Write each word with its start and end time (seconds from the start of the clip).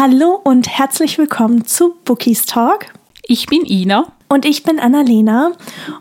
Hallo 0.00 0.40
und 0.44 0.68
herzlich 0.68 1.18
willkommen 1.18 1.64
zu 1.64 1.96
Bookies 2.04 2.46
Talk. 2.46 2.86
Ich 3.26 3.46
bin 3.46 3.64
Ina. 3.66 4.06
Und 4.28 4.44
ich 4.44 4.62
bin 4.62 4.78
Annalena. 4.78 5.54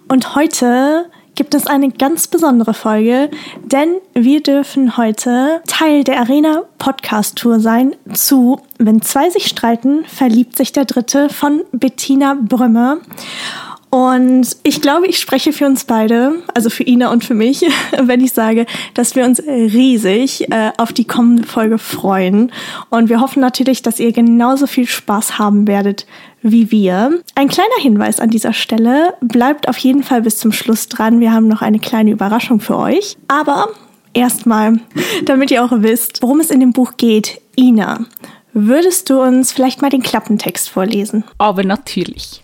Und 0.07 0.35
heute 0.35 1.09
gibt 1.33 1.55
es 1.55 1.65
eine 1.65 1.89
ganz 1.89 2.27
besondere 2.27 2.75
Folge, 2.75 3.31
denn 3.63 3.95
wir 4.13 4.43
dürfen 4.43 4.97
heute 4.97 5.63
Teil 5.65 6.03
der 6.03 6.19
Arena 6.19 6.61
Podcast 6.77 7.39
Tour 7.39 7.59
sein 7.59 7.95
zu 8.13 8.61
Wenn 8.77 9.01
zwei 9.01 9.31
sich 9.31 9.47
streiten, 9.47 10.05
verliebt 10.05 10.55
sich 10.55 10.71
der 10.71 10.85
Dritte 10.85 11.29
von 11.29 11.63
Bettina 11.71 12.37
Brümmer. 12.39 12.99
Und 13.89 14.57
ich 14.63 14.81
glaube, 14.81 15.07
ich 15.07 15.17
spreche 15.17 15.53
für 15.53 15.65
uns 15.65 15.85
beide, 15.85 16.43
also 16.53 16.69
für 16.69 16.83
Ina 16.83 17.09
und 17.11 17.23
für 17.23 17.33
mich, 17.33 17.65
wenn 18.01 18.21
ich 18.21 18.33
sage, 18.33 18.65
dass 18.93 19.15
wir 19.15 19.23
uns 19.25 19.39
riesig 19.39 20.51
äh, 20.51 20.71
auf 20.77 20.91
die 20.91 21.05
kommende 21.05 21.47
Folge 21.47 21.77
freuen. 21.77 22.51
Und 22.89 23.09
wir 23.09 23.21
hoffen 23.21 23.39
natürlich, 23.39 23.81
dass 23.81 23.99
ihr 23.99 24.11
genauso 24.11 24.67
viel 24.67 24.87
Spaß 24.87 25.39
haben 25.39 25.67
werdet 25.67 26.05
wie 26.41 26.71
wir. 26.71 27.19
Ein 27.35 27.47
kleiner 27.47 27.79
Hinweis 27.79 28.19
an 28.19 28.29
dieser 28.29 28.53
Stelle, 28.53 29.13
bleibt 29.21 29.67
auf 29.69 29.77
jeden 29.77 30.03
Fall 30.03 30.21
bis 30.21 30.37
zum 30.37 30.51
Schluss 30.51 30.87
dran. 30.87 31.19
Wir 31.19 31.31
haben 31.31 31.47
noch 31.47 31.61
eine 31.61 31.79
kleine 31.79 32.11
Überraschung 32.11 32.59
für 32.59 32.77
euch. 32.77 33.17
Aber 33.27 33.69
erstmal, 34.13 34.79
damit 35.25 35.51
ihr 35.51 35.63
auch 35.63 35.71
wisst, 35.71 36.21
worum 36.21 36.39
es 36.39 36.49
in 36.49 36.59
dem 36.59 36.73
Buch 36.73 36.93
geht. 36.97 37.41
Ina, 37.55 38.05
würdest 38.53 39.09
du 39.09 39.21
uns 39.21 39.51
vielleicht 39.51 39.81
mal 39.81 39.89
den 39.89 40.03
Klappentext 40.03 40.69
vorlesen? 40.69 41.23
Aber 41.37 41.63
natürlich. 41.63 42.43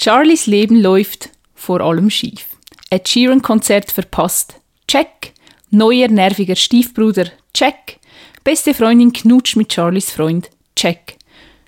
Charlies 0.00 0.46
Leben 0.46 0.80
läuft 0.80 1.30
vor 1.54 1.80
allem 1.80 2.10
schief. 2.10 2.46
Ed 2.90 3.08
Sheeran-Konzert 3.08 3.92
verpasst. 3.92 4.56
Check. 4.88 5.32
Neuer 5.70 6.08
nerviger 6.08 6.56
Stiefbruder. 6.56 7.26
Check. 7.54 7.98
Beste 8.44 8.74
Freundin 8.74 9.12
knutscht 9.12 9.56
mit 9.56 9.72
Charlies 9.72 10.10
Freund. 10.10 10.50
Check. 10.74 11.16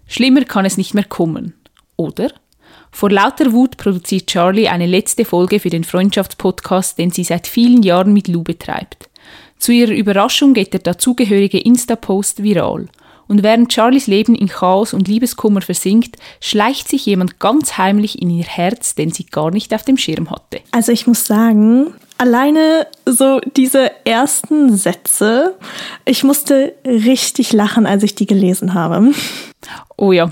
Schlimmer 0.06 0.45
kann 0.45 0.64
es 0.64 0.77
nicht 0.77 0.95
mehr 0.95 1.05
kommen. 1.05 1.55
Oder? 1.97 2.33
Vor 2.91 3.11
lauter 3.11 3.53
Wut 3.53 3.77
produziert 3.77 4.28
Charlie 4.28 4.69
eine 4.69 4.86
letzte 4.86 5.25
Folge 5.25 5.61
für 5.61 5.70
den 5.70 5.84
Freundschaftspodcast, 5.84 6.98
den 6.98 7.11
sie 7.11 7.25
seit 7.25 7.47
vielen 7.47 7.83
Jahren 7.83 8.12
mit 8.12 8.28
Lou 8.28 8.42
betreibt. 8.42 9.09
Zu 9.59 9.72
ihrer 9.72 9.92
Überraschung 9.92 10.55
geht 10.55 10.72
der 10.72 10.81
dazugehörige 10.81 11.59
Insta-Post 11.59 12.42
viral. 12.42 12.86
Und 13.27 13.42
während 13.42 13.72
Charlies 13.72 14.06
Leben 14.06 14.34
in 14.34 14.48
Chaos 14.48 14.92
und 14.92 15.08
Liebeskummer 15.08 15.61
versinkt, 15.61 16.17
schleicht 16.41 16.89
sich 16.89 17.06
jemand 17.06 17.41
ganz 17.41 17.78
heimlich 17.78 18.20
in 18.20 18.31
ihr 18.31 18.44
Herz, 18.44 18.94
den 18.94 19.11
sie 19.11 19.25
gar 19.25 19.50
nicht 19.50 19.75
auf 19.75 19.83
dem 19.83 19.97
Schirm 19.97 20.31
hatte. 20.31 20.61
Also 20.72 20.92
ich 20.92 21.06
muss 21.06 21.27
sagen, 21.27 21.94
alleine 22.19 22.86
so 23.06 23.41
diese 23.56 23.91
ersten 24.05 24.77
Sätze, 24.77 25.55
ich 26.05 26.25
musste 26.25 26.75
richtig 26.84 27.53
lachen, 27.53 27.86
als 27.86 28.03
ich 28.03 28.14
die 28.14 28.27
gelesen 28.27 28.75
habe. 28.75 29.12
Oh 29.97 30.12
ja, 30.12 30.31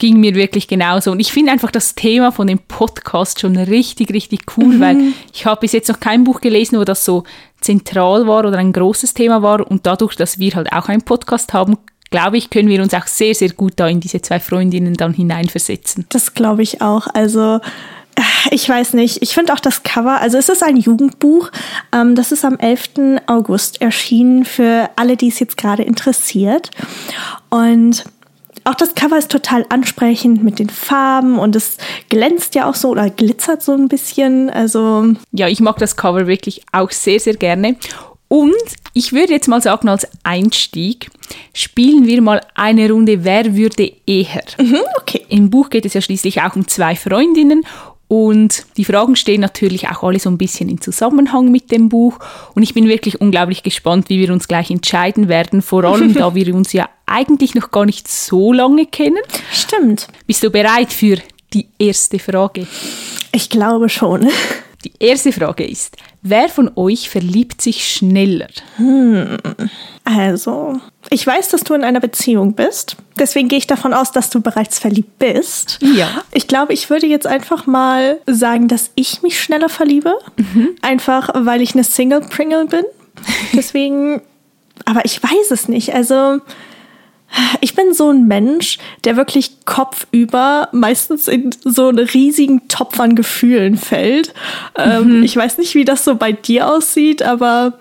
ging 0.00 0.18
mir 0.18 0.34
wirklich 0.34 0.66
genauso. 0.66 1.12
Und 1.12 1.20
ich 1.20 1.30
finde 1.30 1.52
einfach 1.52 1.70
das 1.70 1.94
Thema 1.94 2.32
von 2.32 2.48
dem 2.48 2.58
Podcast 2.58 3.40
schon 3.40 3.56
richtig, 3.56 4.12
richtig 4.12 4.40
cool, 4.56 4.76
mhm. 4.76 4.80
weil 4.80 4.98
ich 5.32 5.46
habe 5.46 5.60
bis 5.60 5.72
jetzt 5.72 5.88
noch 5.88 6.00
kein 6.00 6.24
Buch 6.24 6.40
gelesen, 6.40 6.80
wo 6.80 6.84
das 6.84 7.04
so 7.04 7.22
zentral 7.60 8.26
war 8.26 8.46
oder 8.46 8.58
ein 8.58 8.72
großes 8.72 9.14
Thema 9.14 9.42
war. 9.42 9.70
Und 9.70 9.86
dadurch, 9.86 10.16
dass 10.16 10.38
wir 10.38 10.54
halt 10.54 10.72
auch 10.72 10.88
einen 10.88 11.02
Podcast 11.02 11.52
haben, 11.52 11.76
glaube 12.10 12.36
ich, 12.36 12.50
können 12.50 12.68
wir 12.68 12.82
uns 12.82 12.94
auch 12.94 13.06
sehr, 13.06 13.34
sehr 13.34 13.50
gut 13.50 13.74
da 13.76 13.88
in 13.88 14.00
diese 14.00 14.20
zwei 14.20 14.40
Freundinnen 14.40 14.94
dann 14.94 15.14
hineinversetzen. 15.14 16.06
Das 16.10 16.34
glaube 16.34 16.62
ich 16.62 16.82
auch. 16.82 17.06
Also 17.14 17.60
äh, 18.16 18.22
ich 18.50 18.68
weiß 18.68 18.94
nicht, 18.94 19.22
ich 19.22 19.34
finde 19.34 19.52
auch 19.52 19.60
das 19.60 19.82
Cover, 19.82 20.20
also 20.20 20.36
es 20.36 20.48
ist 20.48 20.62
ein 20.62 20.76
Jugendbuch, 20.76 21.50
ähm, 21.92 22.14
das 22.14 22.32
ist 22.32 22.44
am 22.44 22.58
11. 22.58 23.22
August 23.26 23.80
erschienen 23.80 24.44
für 24.44 24.90
alle, 24.96 25.16
die 25.16 25.28
es 25.28 25.38
jetzt 25.38 25.56
gerade 25.56 25.82
interessiert. 25.82 26.70
Und 27.48 28.04
auch 28.64 28.74
das 28.74 28.94
Cover 28.94 29.16
ist 29.16 29.30
total 29.30 29.64
ansprechend 29.70 30.44
mit 30.44 30.58
den 30.58 30.68
Farben 30.68 31.38
und 31.38 31.56
es 31.56 31.78
glänzt 32.08 32.54
ja 32.54 32.68
auch 32.68 32.74
so 32.74 32.90
oder 32.90 33.08
glitzert 33.08 33.62
so 33.62 33.72
ein 33.72 33.88
bisschen. 33.88 34.50
Also 34.50 35.14
ja, 35.32 35.48
ich 35.48 35.60
mag 35.60 35.78
das 35.78 35.96
Cover 35.96 36.26
wirklich 36.26 36.62
auch 36.72 36.90
sehr, 36.90 37.20
sehr 37.20 37.34
gerne. 37.34 37.76
Und 38.32 38.54
ich 38.94 39.12
würde 39.12 39.32
jetzt 39.32 39.48
mal 39.48 39.60
sagen, 39.60 39.88
als 39.88 40.06
Einstieg 40.22 41.10
spielen 41.52 42.06
wir 42.06 42.22
mal 42.22 42.40
eine 42.54 42.88
Runde 42.88 43.24
Wer 43.24 43.56
würde 43.56 43.92
eher. 44.06 44.44
Mhm, 44.56 44.78
okay. 45.00 45.26
Im 45.28 45.50
Buch 45.50 45.68
geht 45.68 45.84
es 45.84 45.94
ja 45.94 46.00
schließlich 46.00 46.40
auch 46.40 46.54
um 46.54 46.68
zwei 46.68 46.94
Freundinnen 46.94 47.64
und 48.06 48.66
die 48.76 48.84
Fragen 48.84 49.16
stehen 49.16 49.40
natürlich 49.40 49.88
auch 49.88 50.04
alle 50.04 50.20
so 50.20 50.30
ein 50.30 50.38
bisschen 50.38 50.68
in 50.68 50.80
Zusammenhang 50.80 51.50
mit 51.50 51.72
dem 51.72 51.88
Buch. 51.88 52.18
Und 52.54 52.62
ich 52.62 52.72
bin 52.72 52.86
wirklich 52.86 53.20
unglaublich 53.20 53.64
gespannt, 53.64 54.08
wie 54.08 54.20
wir 54.20 54.32
uns 54.32 54.46
gleich 54.46 54.70
entscheiden 54.70 55.28
werden. 55.28 55.60
Vor 55.60 55.82
allem, 55.82 56.14
da 56.14 56.32
wir 56.34 56.54
uns 56.54 56.72
ja 56.72 56.88
eigentlich 57.06 57.56
noch 57.56 57.72
gar 57.72 57.84
nicht 57.84 58.06
so 58.06 58.52
lange 58.52 58.86
kennen. 58.86 59.22
Stimmt. 59.52 60.06
Bist 60.28 60.44
du 60.44 60.50
bereit 60.50 60.92
für 60.92 61.18
die 61.52 61.66
erste 61.80 62.20
Frage? 62.20 62.68
Ich 63.32 63.50
glaube 63.50 63.88
schon. 63.88 64.28
Die 64.84 64.92
erste 64.98 65.30
Frage 65.30 65.66
ist, 65.66 65.96
wer 66.22 66.48
von 66.48 66.70
euch 66.74 67.10
verliebt 67.10 67.60
sich 67.60 67.86
schneller? 67.86 68.48
Hm. 68.76 69.36
Also, 70.04 70.80
ich 71.10 71.26
weiß, 71.26 71.50
dass 71.50 71.62
du 71.62 71.74
in 71.74 71.84
einer 71.84 72.00
Beziehung 72.00 72.54
bist. 72.54 72.96
Deswegen 73.18 73.48
gehe 73.48 73.58
ich 73.58 73.66
davon 73.66 73.92
aus, 73.92 74.10
dass 74.10 74.30
du 74.30 74.40
bereits 74.40 74.78
verliebt 74.78 75.18
bist. 75.18 75.78
Ja. 75.82 76.22
Ich 76.32 76.48
glaube, 76.48 76.72
ich 76.72 76.88
würde 76.88 77.06
jetzt 77.06 77.26
einfach 77.26 77.66
mal 77.66 78.18
sagen, 78.26 78.68
dass 78.68 78.90
ich 78.94 79.20
mich 79.22 79.38
schneller 79.38 79.68
verliebe. 79.68 80.14
Mhm. 80.36 80.70
Einfach, 80.80 81.28
weil 81.34 81.60
ich 81.60 81.74
eine 81.74 81.84
Single-Pringle 81.84 82.66
bin. 82.66 82.84
Deswegen, 83.52 84.22
aber 84.86 85.04
ich 85.04 85.22
weiß 85.22 85.50
es 85.50 85.68
nicht. 85.68 85.94
Also, 85.94 86.40
ich 87.60 87.74
bin 87.74 87.94
so 87.94 88.10
ein 88.10 88.26
Mensch, 88.26 88.78
der 89.04 89.16
wirklich 89.16 89.64
kopfüber 89.64 90.68
meistens 90.72 91.28
in 91.28 91.50
so 91.64 91.88
einen 91.88 92.06
riesigen 92.06 92.68
Topf 92.68 92.98
an 93.00 93.14
Gefühlen 93.14 93.76
fällt. 93.76 94.32
Ähm, 94.76 95.18
mhm. 95.18 95.22
ich 95.22 95.36
weiß 95.36 95.58
nicht, 95.58 95.74
wie 95.74 95.84
das 95.84 96.04
so 96.04 96.16
bei 96.16 96.32
dir 96.32 96.68
aussieht, 96.68 97.22
aber 97.22 97.74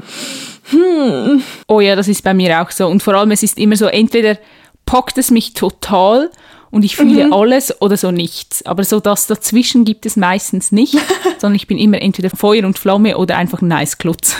hm. 0.71 1.41
Oh 1.67 1.79
ja, 1.79 1.95
das 1.95 2.07
ist 2.07 2.23
bei 2.23 2.33
mir 2.33 2.61
auch 2.61 2.71
so. 2.71 2.87
Und 2.87 3.01
vor 3.01 3.15
allem, 3.15 3.31
es 3.31 3.43
ist 3.43 3.57
immer 3.57 3.75
so, 3.75 3.85
entweder 3.85 4.37
packt 4.85 5.17
es 5.17 5.31
mich 5.31 5.53
total 5.53 6.29
und 6.71 6.83
ich 6.83 6.95
fühle 6.95 7.27
mhm. 7.27 7.33
alles 7.33 7.81
oder 7.81 7.97
so 7.97 8.11
nichts. 8.11 8.65
Aber 8.65 8.83
so 8.83 8.99
das 8.99 9.27
dazwischen 9.27 9.85
gibt 9.85 10.05
es 10.05 10.15
meistens 10.15 10.71
nicht, 10.71 10.97
sondern 11.39 11.55
ich 11.55 11.67
bin 11.67 11.77
immer 11.77 12.01
entweder 12.01 12.29
Feuer 12.29 12.65
und 12.65 12.77
Flamme 12.77 13.17
oder 13.17 13.37
einfach 13.37 13.61
ein 13.61 13.67
nice 13.67 13.97
Klotz. 13.97 14.35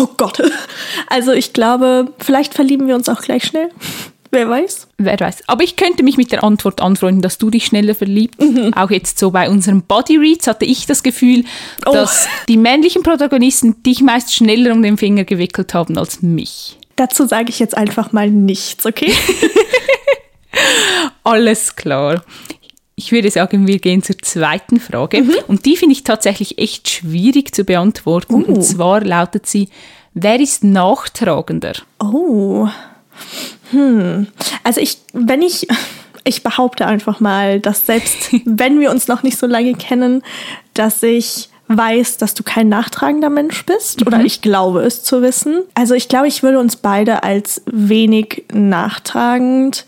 Oh 0.00 0.08
Gott. 0.16 0.42
Also 1.08 1.32
ich 1.32 1.52
glaube, 1.52 2.12
vielleicht 2.18 2.54
verlieben 2.54 2.86
wir 2.86 2.94
uns 2.94 3.08
auch 3.08 3.20
gleich 3.20 3.44
schnell. 3.44 3.68
Wer 4.34 4.50
weiß? 4.50 4.88
Wer 4.98 5.20
weiß. 5.20 5.44
Aber 5.46 5.62
ich 5.62 5.76
könnte 5.76 6.02
mich 6.02 6.16
mit 6.16 6.32
der 6.32 6.42
Antwort 6.42 6.80
anfreunden, 6.80 7.22
dass 7.22 7.38
du 7.38 7.50
dich 7.50 7.66
schneller 7.66 7.94
verliebt. 7.94 8.42
Mhm. 8.42 8.74
Auch 8.74 8.90
jetzt 8.90 9.16
so 9.20 9.30
bei 9.30 9.48
unseren 9.48 9.82
Body 9.82 10.16
Reads 10.16 10.48
hatte 10.48 10.64
ich 10.64 10.86
das 10.86 11.04
Gefühl, 11.04 11.44
oh. 11.86 11.92
dass 11.92 12.26
die 12.48 12.56
männlichen 12.56 13.04
Protagonisten 13.04 13.80
dich 13.84 14.00
meist 14.00 14.34
schneller 14.34 14.72
um 14.72 14.82
den 14.82 14.96
Finger 14.96 15.22
gewickelt 15.22 15.72
haben 15.72 15.96
als 15.96 16.20
mich. 16.20 16.76
Dazu 16.96 17.26
sage 17.26 17.50
ich 17.50 17.60
jetzt 17.60 17.76
einfach 17.76 18.10
mal 18.10 18.28
nichts, 18.28 18.84
okay? 18.84 19.12
Alles 21.22 21.76
klar. 21.76 22.24
Ich 22.96 23.12
würde 23.12 23.30
sagen, 23.30 23.68
wir 23.68 23.78
gehen 23.78 24.02
zur 24.02 24.18
zweiten 24.18 24.80
Frage. 24.80 25.22
Mhm. 25.22 25.34
Und 25.46 25.64
die 25.64 25.76
finde 25.76 25.92
ich 25.92 26.02
tatsächlich 26.02 26.58
echt 26.58 26.88
schwierig 26.88 27.54
zu 27.54 27.62
beantworten. 27.62 28.34
Uh. 28.34 28.46
Und 28.46 28.62
zwar 28.62 29.00
lautet 29.00 29.46
sie, 29.46 29.68
wer 30.12 30.40
ist 30.40 30.64
nachtragender? 30.64 31.74
Oh. 32.00 32.68
Hm. 33.74 34.26
Also 34.62 34.80
ich, 34.80 34.98
wenn 35.12 35.42
ich, 35.42 35.66
ich 36.24 36.42
behaupte 36.42 36.86
einfach 36.86 37.20
mal, 37.20 37.60
dass 37.60 37.86
selbst 37.86 38.30
wenn 38.44 38.80
wir 38.80 38.90
uns 38.90 39.08
noch 39.08 39.22
nicht 39.22 39.38
so 39.38 39.46
lange 39.46 39.74
kennen, 39.74 40.22
dass 40.72 41.02
ich 41.02 41.50
weiß, 41.68 42.18
dass 42.18 42.34
du 42.34 42.42
kein 42.42 42.68
nachtragender 42.68 43.30
Mensch 43.30 43.64
bist 43.64 44.00
mhm. 44.00 44.06
oder 44.06 44.20
ich 44.20 44.42
glaube 44.42 44.82
es 44.82 45.02
zu 45.02 45.22
wissen. 45.22 45.62
Also 45.74 45.94
ich 45.94 46.08
glaube, 46.08 46.28
ich 46.28 46.42
würde 46.42 46.58
uns 46.58 46.76
beide 46.76 47.22
als 47.22 47.62
wenig 47.66 48.44
nachtragend 48.52 49.86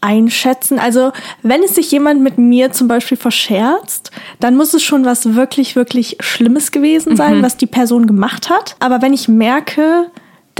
einschätzen. 0.00 0.78
Also 0.78 1.12
wenn 1.42 1.62
es 1.62 1.74
sich 1.74 1.90
jemand 1.90 2.22
mit 2.22 2.38
mir 2.38 2.72
zum 2.72 2.88
Beispiel 2.88 3.16
verscherzt, 3.18 4.10
dann 4.38 4.56
muss 4.56 4.72
es 4.72 4.82
schon 4.82 5.04
was 5.04 5.34
wirklich, 5.34 5.76
wirklich 5.76 6.16
Schlimmes 6.20 6.70
gewesen 6.70 7.16
sein, 7.16 7.38
mhm. 7.38 7.42
was 7.42 7.56
die 7.56 7.66
Person 7.66 8.06
gemacht 8.06 8.48
hat. 8.48 8.76
Aber 8.78 9.02
wenn 9.02 9.12
ich 9.12 9.28
merke, 9.28 10.10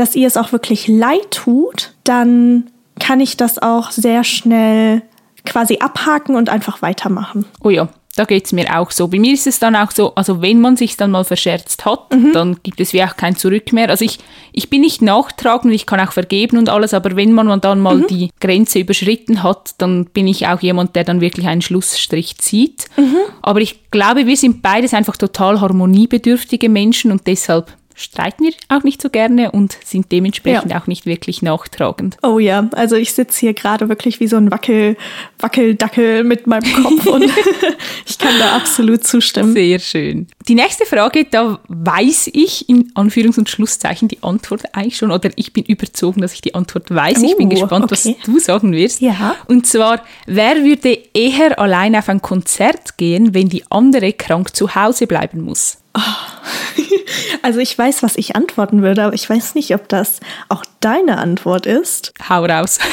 dass 0.00 0.16
ihr 0.16 0.26
es 0.26 0.38
auch 0.38 0.52
wirklich 0.52 0.88
leid 0.88 1.30
tut, 1.30 1.92
dann 2.04 2.70
kann 2.98 3.20
ich 3.20 3.36
das 3.36 3.58
auch 3.58 3.90
sehr 3.90 4.24
schnell 4.24 5.02
quasi 5.44 5.78
abhaken 5.80 6.36
und 6.36 6.48
einfach 6.48 6.80
weitermachen. 6.80 7.44
Oh 7.62 7.68
ja, 7.68 7.88
da 8.16 8.24
geht 8.24 8.46
es 8.46 8.52
mir 8.52 8.78
auch 8.78 8.90
so. 8.90 9.08
Bei 9.08 9.18
mir 9.18 9.34
ist 9.34 9.46
es 9.46 9.58
dann 9.58 9.76
auch 9.76 9.90
so, 9.90 10.14
also 10.14 10.40
wenn 10.40 10.58
man 10.58 10.76
sich 10.78 10.96
dann 10.96 11.10
mal 11.10 11.24
verscherzt 11.24 11.84
hat, 11.84 12.14
mhm. 12.14 12.32
dann 12.32 12.56
gibt 12.62 12.80
es 12.80 12.94
wie 12.94 13.04
auch 13.04 13.14
kein 13.16 13.36
Zurück 13.36 13.74
mehr. 13.74 13.90
Also 13.90 14.06
ich, 14.06 14.18
ich 14.52 14.70
bin 14.70 14.80
nicht 14.80 15.02
nachtragend, 15.02 15.74
ich 15.74 15.84
kann 15.84 16.00
auch 16.00 16.12
vergeben 16.12 16.56
und 16.56 16.70
alles, 16.70 16.94
aber 16.94 17.14
wenn 17.14 17.32
man 17.32 17.60
dann 17.60 17.80
mal 17.80 17.98
mhm. 17.98 18.06
die 18.06 18.30
Grenze 18.40 18.78
überschritten 18.78 19.42
hat, 19.42 19.74
dann 19.76 20.06
bin 20.06 20.26
ich 20.26 20.46
auch 20.46 20.60
jemand, 20.60 20.96
der 20.96 21.04
dann 21.04 21.20
wirklich 21.20 21.46
einen 21.46 21.62
Schlussstrich 21.62 22.38
zieht. 22.38 22.86
Mhm. 22.96 23.16
Aber 23.42 23.60
ich 23.60 23.90
glaube, 23.90 24.26
wir 24.26 24.36
sind 24.38 24.62
beides 24.62 24.94
einfach 24.94 25.18
total 25.18 25.60
harmoniebedürftige 25.60 26.70
Menschen 26.70 27.12
und 27.12 27.26
deshalb 27.26 27.76
streiten 28.00 28.44
wir 28.44 28.52
auch 28.68 28.82
nicht 28.82 29.02
so 29.02 29.10
gerne 29.10 29.50
und 29.50 29.76
sind 29.84 30.10
dementsprechend 30.10 30.72
ja. 30.72 30.80
auch 30.80 30.86
nicht 30.86 31.06
wirklich 31.06 31.42
nachtragend. 31.42 32.16
Oh 32.22 32.38
ja, 32.38 32.68
also 32.72 32.96
ich 32.96 33.12
sitze 33.12 33.40
hier 33.40 33.54
gerade 33.54 33.88
wirklich 33.88 34.20
wie 34.20 34.26
so 34.26 34.36
ein 34.36 34.50
Wackel, 34.50 34.96
Wackeldackel 35.38 36.24
mit 36.24 36.46
meinem 36.46 36.82
Kopf 36.82 37.06
und 37.06 37.24
ich 38.06 38.18
kann 38.18 38.38
da 38.38 38.56
absolut 38.56 39.04
zustimmen. 39.04 39.52
Sehr 39.52 39.78
schön. 39.78 40.26
Die 40.48 40.54
nächste 40.54 40.86
Frage, 40.86 41.26
da 41.30 41.60
weiß 41.68 42.30
ich 42.32 42.68
in 42.68 42.92
Anführungs- 42.94 43.38
und 43.38 43.48
Schlusszeichen 43.48 44.08
die 44.08 44.22
Antwort 44.22 44.62
eigentlich 44.74 44.96
schon 44.96 45.10
oder 45.10 45.30
ich 45.36 45.52
bin 45.52 45.64
überzogen, 45.64 46.20
dass 46.22 46.32
ich 46.32 46.40
die 46.40 46.54
Antwort 46.54 46.92
weiß. 46.92 47.18
Oh, 47.20 47.26
ich 47.26 47.36
bin 47.36 47.48
oh, 47.48 47.50
gespannt, 47.50 47.84
okay. 47.84 48.16
was 48.18 48.26
du 48.26 48.38
sagen 48.38 48.72
wirst. 48.72 49.00
Ja. 49.00 49.36
Und 49.46 49.66
zwar, 49.66 50.02
wer 50.26 50.64
würde 50.64 50.98
eher 51.14 51.58
allein 51.58 51.94
auf 51.96 52.08
ein 52.08 52.22
Konzert 52.22 52.96
gehen, 52.96 53.34
wenn 53.34 53.48
die 53.48 53.64
andere 53.70 54.12
krank 54.12 54.56
zu 54.56 54.74
Hause 54.74 55.06
bleiben 55.06 55.42
muss? 55.42 55.78
Oh. 55.94 56.00
Also 57.42 57.60
ich 57.60 57.76
weiß, 57.76 58.02
was 58.02 58.16
ich 58.16 58.36
antworten 58.36 58.82
würde, 58.82 59.02
aber 59.02 59.14
ich 59.14 59.28
weiß 59.28 59.54
nicht, 59.54 59.74
ob 59.74 59.88
das 59.88 60.20
auch 60.48 60.64
deine 60.80 61.18
Antwort 61.18 61.66
ist. 61.66 62.12
Hau 62.28 62.44
raus. 62.44 62.78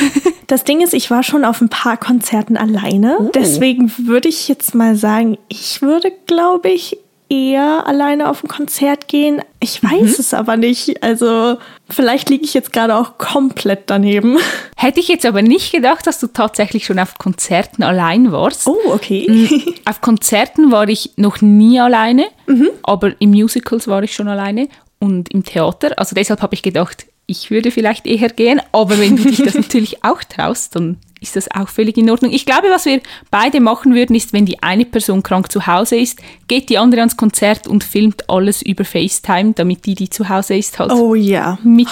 Das 0.48 0.64
Ding 0.64 0.80
ist, 0.80 0.94
ich 0.94 1.12
war 1.12 1.24
schon 1.24 1.44
auf 1.44 1.60
ein 1.60 1.68
paar 1.68 1.98
Konzerten 1.98 2.56
alleine. 2.56 3.18
Oh. 3.20 3.32
Deswegen 3.36 3.92
würde 3.98 4.30
ich 4.30 4.48
jetzt 4.48 4.74
mal 4.74 4.96
sagen, 4.96 5.38
ich 5.50 5.82
würde, 5.82 6.10
glaube 6.26 6.70
ich, 6.70 6.98
eher 7.30 7.86
alleine 7.88 8.30
auf 8.30 8.44
ein 8.44 8.48
Konzert 8.48 9.08
gehen. 9.08 9.42
Ich 9.60 9.84
weiß 9.84 10.02
mhm. 10.02 10.16
es 10.20 10.34
aber 10.34 10.58
nicht. 10.58 11.04
Also 11.04 11.58
vielleicht 11.90 12.30
liege 12.30 12.46
ich 12.46 12.54
jetzt 12.54 12.74
gerade 12.74 12.96
auch 12.96 13.18
komplett 13.18 13.84
daneben. 13.88 14.38
Hätte 14.78 15.00
ich 15.00 15.08
jetzt 15.08 15.26
aber 15.26 15.42
nicht 15.42 15.72
gedacht, 15.72 16.08
dass 16.08 16.20
du 16.20 16.28
tatsächlich 16.28 16.86
schon 16.86 17.00
auf 17.00 17.18
Konzerten 17.18 17.84
allein 17.84 18.32
warst. 18.32 18.68
Oh, 18.68 18.78
okay. 18.88 19.28
Mhm. 19.30 19.74
auf 19.86 20.02
Konzerten 20.02 20.72
war 20.72 20.88
ich 20.88 21.12
noch 21.18 21.42
nie 21.42 21.80
alleine, 21.80 22.28
mhm. 22.46 22.70
aber 22.84 23.20
im 23.20 23.32
Musicals 23.32 23.88
war 23.88 24.04
ich 24.04 24.14
schon 24.14 24.28
alleine 24.28 24.70
und 25.00 25.32
im 25.34 25.44
Theater. 25.44 25.98
Also 25.98 26.16
deshalb 26.16 26.42
habe 26.42 26.56
ich 26.56 26.64
gedacht, 26.64 27.06
ich 27.28 27.52
würde 27.52 27.72
vielleicht 27.72 28.08
eher 28.08 28.30
gehen, 28.30 28.62
aber 28.72 28.98
wenn 29.00 29.18
du 29.18 29.24
dich 29.24 29.44
das 29.44 29.56
natürlich 29.56 30.04
auch 30.04 30.24
traust, 30.24 30.76
dann 30.76 30.98
ist 31.22 31.36
das 31.36 31.50
auch 31.52 31.70
völlig 31.70 31.98
in 31.98 32.10
Ordnung. 32.10 32.32
Ich 32.32 32.46
glaube, 32.46 32.70
was 32.70 32.86
wir 32.86 33.02
beide 33.32 33.60
machen 33.60 33.96
würden, 33.96 34.16
ist, 34.16 34.34
wenn 34.34 34.46
die 34.46 34.62
eine 34.62 34.86
Person 34.86 35.24
krank 35.24 35.52
zu 35.52 35.68
Hause 35.68 35.98
ist, 35.98 36.20
geht 36.48 36.70
die 36.70 36.78
andere 36.78 37.02
ans 37.02 37.18
Konzert 37.18 37.68
und 37.68 37.84
filmt 37.84 38.30
alles 38.30 38.62
über 38.62 38.86
FaceTime, 38.86 39.54
damit 39.54 39.86
die, 39.86 39.96
die 39.96 40.10
zu 40.10 40.30
Hause 40.30 40.56
ist, 40.56 40.78
halt 40.80 40.92
oh, 40.92 41.16
ja. 41.16 41.58
mit 41.64 41.90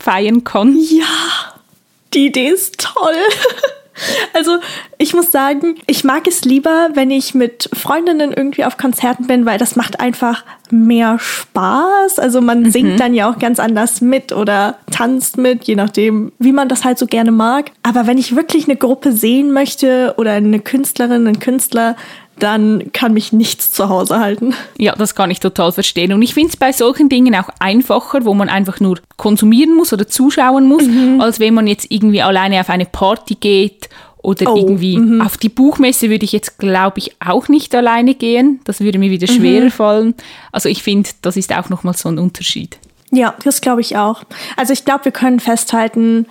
feiern 0.00 0.44
kann. 0.44 0.76
Ja, 0.90 1.54
die 2.14 2.26
Idee 2.26 2.48
ist 2.48 2.78
toll. 2.78 3.14
Also 4.34 4.58
ich 4.98 5.14
muss 5.14 5.30
sagen, 5.30 5.76
ich 5.86 6.04
mag 6.04 6.26
es 6.26 6.44
lieber, 6.44 6.90
wenn 6.94 7.10
ich 7.10 7.34
mit 7.34 7.68
Freundinnen 7.72 8.32
irgendwie 8.32 8.64
auf 8.64 8.76
Konzerten 8.76 9.26
bin, 9.26 9.46
weil 9.46 9.58
das 9.58 9.76
macht 9.76 10.00
einfach 10.00 10.44
mehr 10.70 11.18
Spaß. 11.18 12.18
Also 12.18 12.40
man 12.40 12.60
mhm. 12.60 12.70
singt 12.70 13.00
dann 13.00 13.14
ja 13.14 13.30
auch 13.30 13.38
ganz 13.38 13.60
anders 13.60 14.00
mit 14.00 14.32
oder 14.32 14.78
tanzt 14.90 15.36
mit, 15.36 15.64
je 15.64 15.76
nachdem, 15.76 16.32
wie 16.38 16.52
man 16.52 16.68
das 16.68 16.84
halt 16.84 16.98
so 16.98 17.06
gerne 17.06 17.30
mag. 17.30 17.70
Aber 17.82 18.06
wenn 18.06 18.18
ich 18.18 18.34
wirklich 18.34 18.64
eine 18.64 18.76
Gruppe 18.76 19.12
sehen 19.12 19.52
möchte 19.52 20.14
oder 20.16 20.32
eine 20.32 20.60
Künstlerin, 20.60 21.26
einen 21.26 21.38
Künstler, 21.38 21.96
dann 22.38 22.90
kann 22.92 23.12
mich 23.12 23.32
nichts 23.32 23.70
zu 23.72 23.88
Hause 23.88 24.18
halten. 24.18 24.54
Ja, 24.78 24.94
das 24.96 25.14
kann 25.14 25.30
ich 25.30 25.40
total 25.40 25.72
verstehen. 25.72 26.12
Und 26.12 26.22
ich 26.22 26.34
finde 26.34 26.50
es 26.50 26.56
bei 26.56 26.72
solchen 26.72 27.08
Dingen 27.08 27.34
auch 27.34 27.48
einfacher, 27.58 28.24
wo 28.24 28.34
man 28.34 28.48
einfach 28.48 28.80
nur 28.80 28.98
konsumieren 29.16 29.76
muss 29.76 29.92
oder 29.92 30.08
zuschauen 30.08 30.66
muss, 30.66 30.86
mhm. 30.86 31.20
als 31.20 31.40
wenn 31.40 31.54
man 31.54 31.66
jetzt 31.66 31.90
irgendwie 31.90 32.22
alleine 32.22 32.60
auf 32.60 32.70
eine 32.70 32.86
Party 32.86 33.36
geht 33.36 33.88
oder 34.22 34.52
oh, 34.52 34.56
irgendwie 34.56 34.98
mhm. 34.98 35.20
auf 35.20 35.36
die 35.36 35.48
Buchmesse 35.48 36.08
würde 36.08 36.24
ich 36.24 36.32
jetzt, 36.32 36.58
glaube 36.58 36.98
ich, 36.98 37.16
auch 37.20 37.48
nicht 37.48 37.74
alleine 37.74 38.14
gehen. 38.14 38.60
Das 38.64 38.80
würde 38.80 38.98
mir 38.98 39.10
wieder 39.10 39.26
schwerer 39.26 39.66
mhm. 39.66 39.70
fallen. 39.70 40.14
Also 40.52 40.68
ich 40.68 40.82
finde, 40.82 41.10
das 41.22 41.36
ist 41.36 41.52
auch 41.52 41.68
nochmal 41.68 41.94
so 41.94 42.08
ein 42.08 42.18
Unterschied. 42.18 42.78
Ja, 43.10 43.34
das 43.44 43.60
glaube 43.60 43.82
ich 43.82 43.96
auch. 43.96 44.22
Also 44.56 44.72
ich 44.72 44.84
glaube, 44.84 45.04
wir 45.06 45.12
können 45.12 45.38
festhalten, 45.38 46.26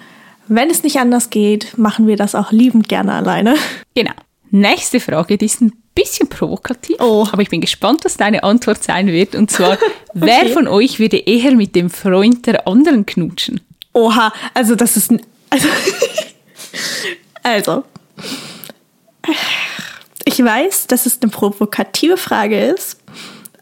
wenn 0.48 0.69
es 0.69 0.83
nicht 0.83 0.98
anders 1.00 1.30
geht, 1.30 1.77
machen 1.77 2.07
wir 2.07 2.18
das 2.18 2.33
auch 2.33 2.51
liebend 2.51 2.89
gerne 2.89 3.13
alleine. 3.13 3.56
Genau. 3.94 4.13
Nächste 4.50 5.00
Frage, 5.00 5.38
die 5.38 5.45
ist 5.45 5.62
ein 5.62 5.74
bisschen 5.93 6.29
provokativ, 6.29 6.97
oh. 6.99 7.27
aber 7.31 7.41
ich 7.41 7.49
bin 7.49 7.61
gespannt, 7.61 8.05
was 8.05 8.17
deine 8.17 8.43
Antwort 8.43 8.83
sein 8.83 9.07
wird. 9.07 9.35
Und 9.35 9.51
zwar, 9.51 9.73
okay. 9.73 9.91
wer 10.13 10.47
von 10.47 10.67
euch 10.67 10.99
würde 10.99 11.17
eher 11.17 11.55
mit 11.55 11.75
dem 11.75 11.89
Freund 11.89 12.45
der 12.47 12.67
anderen 12.67 13.05
knutschen? 13.05 13.61
Oha, 13.93 14.33
also 14.53 14.75
das 14.75 14.97
ist 14.97 15.11
ein... 15.11 15.21
Also, 15.49 15.67
also 17.43 17.83
ich 20.25 20.43
weiß, 20.43 20.88
dass 20.88 21.05
es 21.05 21.21
eine 21.21 21.31
provokative 21.31 22.17
Frage 22.17 22.67
ist, 22.67 22.97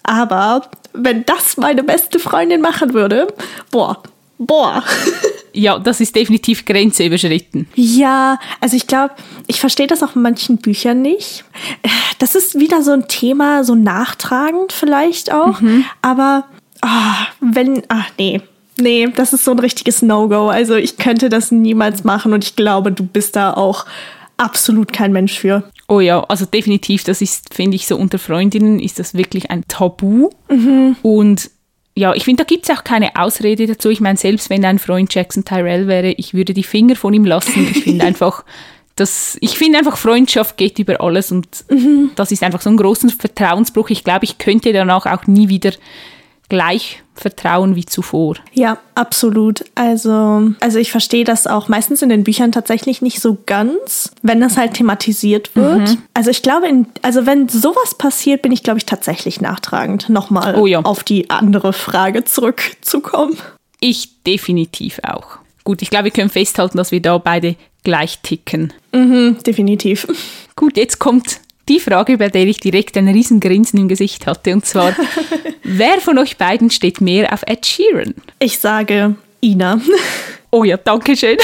aber 0.04 0.70
wenn 0.94 1.26
das 1.26 1.58
meine 1.58 1.84
beste 1.84 2.20
Freundin 2.20 2.62
machen 2.62 2.94
würde, 2.94 3.28
boah, 3.72 4.02
boah. 4.38 4.84
Ja, 5.54 5.80
das 5.80 6.00
ist 6.02 6.16
definitiv 6.16 6.66
Grenze 6.66 7.06
überschritten. 7.06 7.68
Ja, 7.76 8.40
also 8.62 8.76
ich 8.76 8.88
glaube, 8.88 9.14
ich 9.48 9.60
verstehe 9.60 9.88
das 9.88 10.04
auch 10.04 10.16
in 10.16 10.22
manchen 10.22 10.58
Büchern 10.58 11.02
nicht. 11.02 11.44
Das 12.20 12.36
ist 12.36 12.60
wieder 12.60 12.84
so 12.84 12.92
ein 12.92 13.08
Thema, 13.08 13.64
so 13.64 13.76
nachtragend 13.76 14.74
vielleicht 14.74 15.32
auch. 15.32 15.62
Mhm. 15.62 15.86
Aber 16.02 16.46
oh, 16.84 17.26
wenn, 17.40 17.84
ach 17.88 18.10
nee, 18.18 18.42
nee, 18.78 19.08
das 19.16 19.34
ist 19.34 19.46
so 19.46 19.52
ein 19.52 19.60
richtiges 19.60 20.02
No-Go. 20.02 20.50
Also 20.50 20.76
ich 20.76 20.98
könnte 20.98 21.30
das 21.30 21.52
niemals 21.52 22.04
machen 22.04 22.34
und 22.34 22.44
ich 22.44 22.56
glaube, 22.56 22.92
du 22.92 23.06
bist 23.06 23.36
da 23.36 23.54
auch 23.54 23.86
absolut 24.38 24.94
kein 24.94 25.12
Mensch 25.12 25.38
für. 25.38 25.64
Oh 25.88 26.00
ja, 26.00 26.22
also 26.24 26.46
definitiv, 26.46 27.04
das 27.04 27.22
ist, 27.22 27.54
finde 27.54 27.76
ich, 27.76 27.88
so 27.88 27.98
unter 27.98 28.20
Freundinnen 28.20 28.80
ist 28.80 29.00
das 29.00 29.16
wirklich 29.16 29.50
ein 29.52 29.64
Tabu. 29.68 30.30
Mhm. 30.50 30.96
Und 31.02 31.50
ja, 32.00 32.14
ich 32.14 32.24
finde, 32.24 32.44
da 32.44 32.48
gibt 32.48 32.64
es 32.64 32.76
auch 32.76 32.86
keine 32.86 33.18
Ausrede 33.18 33.68
dazu. 33.68 33.90
Ich 33.90 34.00
meine, 34.00 34.18
selbst 34.18 34.50
wenn 34.50 34.62
dein 34.62 34.80
Freund 34.80 35.14
Jackson 35.14 35.44
Tyrell 35.44 35.88
wäre, 35.88 36.12
ich 36.12 36.34
würde 36.34 36.54
die 36.54 36.64
Finger 36.64 36.96
von 36.96 37.14
ihm 37.14 37.26
lassen. 37.26 37.68
Ich 37.70 37.84
finde 37.84 38.06
einfach, 38.06 38.46
das, 38.96 39.38
ich 39.42 39.58
finde 39.58 39.80
einfach, 39.80 39.98
Freundschaft 39.98 40.56
geht 40.56 40.80
über 40.80 41.02
alles 41.02 41.30
und 41.30 41.48
mhm. 41.70 42.12
das 42.16 42.32
ist 42.32 42.42
einfach 42.42 42.62
so 42.62 42.70
ein 42.70 42.78
großer 42.78 43.10
Vertrauensbruch. 43.10 43.90
Ich 43.90 44.06
glaube, 44.06 44.24
ich 44.24 44.38
könnte 44.38 44.72
danach 44.72 45.06
auch 45.08 45.28
nie 45.28 45.50
wieder 45.50 45.72
gleich 46.50 47.04
vertrauen 47.14 47.76
wie 47.76 47.86
zuvor. 47.86 48.36
Ja, 48.54 48.78
absolut. 48.96 49.64
Also, 49.76 50.52
also 50.60 50.80
ich 50.80 50.92
verstehe 50.92 51.24
das 51.24 51.48
auch 51.48 51.68
meistens 51.68 52.02
in 52.02 52.10
den 52.10 52.24
Büchern 52.24 52.52
tatsächlich 52.52 53.02
nicht 53.02 53.22
so 53.22 53.38
ganz, 53.46 54.12
wenn 54.22 54.42
das 54.42 54.58
halt 54.58 54.74
thematisiert 54.74 55.56
wird. 55.56 55.90
Mhm. 55.90 55.98
Also 56.14 56.32
ich 56.32 56.42
glaube, 56.42 56.68
in, 56.68 56.88
also 57.02 57.26
wenn 57.26 57.48
sowas 57.48 57.96
passiert, 57.96 58.42
bin 58.42 58.52
ich, 58.52 58.64
glaube 58.64 58.80
ich, 58.80 58.86
tatsächlich 58.86 59.42
nachtragend, 59.42 60.10
nochmal 60.10 60.56
oh 60.56 60.66
ja. 60.66 60.82
auf 60.82 61.04
die 61.04 61.30
andere 61.30 61.74
Frage 61.74 62.24
zurückzukommen. 62.24 63.38
Ich 63.80 64.24
definitiv 64.24 65.00
auch. 65.04 65.38
Gut, 65.64 65.82
ich 65.82 65.90
glaube, 65.90 66.06
wir 66.06 66.12
können 66.12 66.30
festhalten, 66.30 66.78
dass 66.78 66.92
wir 66.92 67.02
da 67.02 67.18
beide 67.18 67.56
gleich 67.84 68.20
ticken. 68.20 68.74
Mhm, 68.92 69.38
definitiv. 69.46 70.08
Gut, 70.56 70.78
jetzt 70.78 71.00
kommt 71.00 71.40
die 71.70 71.80
Frage, 71.80 72.18
bei 72.18 72.30
der 72.30 72.48
ich 72.48 72.60
direkt 72.60 72.98
ein 72.98 73.08
Riesengrinsen 73.08 73.80
im 73.80 73.88
Gesicht 73.88 74.28
hatte. 74.28 74.54
Und 74.54 74.66
zwar, 74.66 74.96
wer 75.64 76.02
von 76.02 76.18
euch 76.18 76.38
beiden 76.38 76.70
steht 76.70 77.00
mehr 77.00 77.32
auf 77.32 77.44
Ed 77.46 77.66
Sheeran? 77.66 78.16
Ich 78.40 78.60
sage 78.60 79.16
Ina. 79.42 79.80
Oh 80.52 80.64
ja, 80.64 80.78
danke 80.78 81.16
schön. 81.16 81.38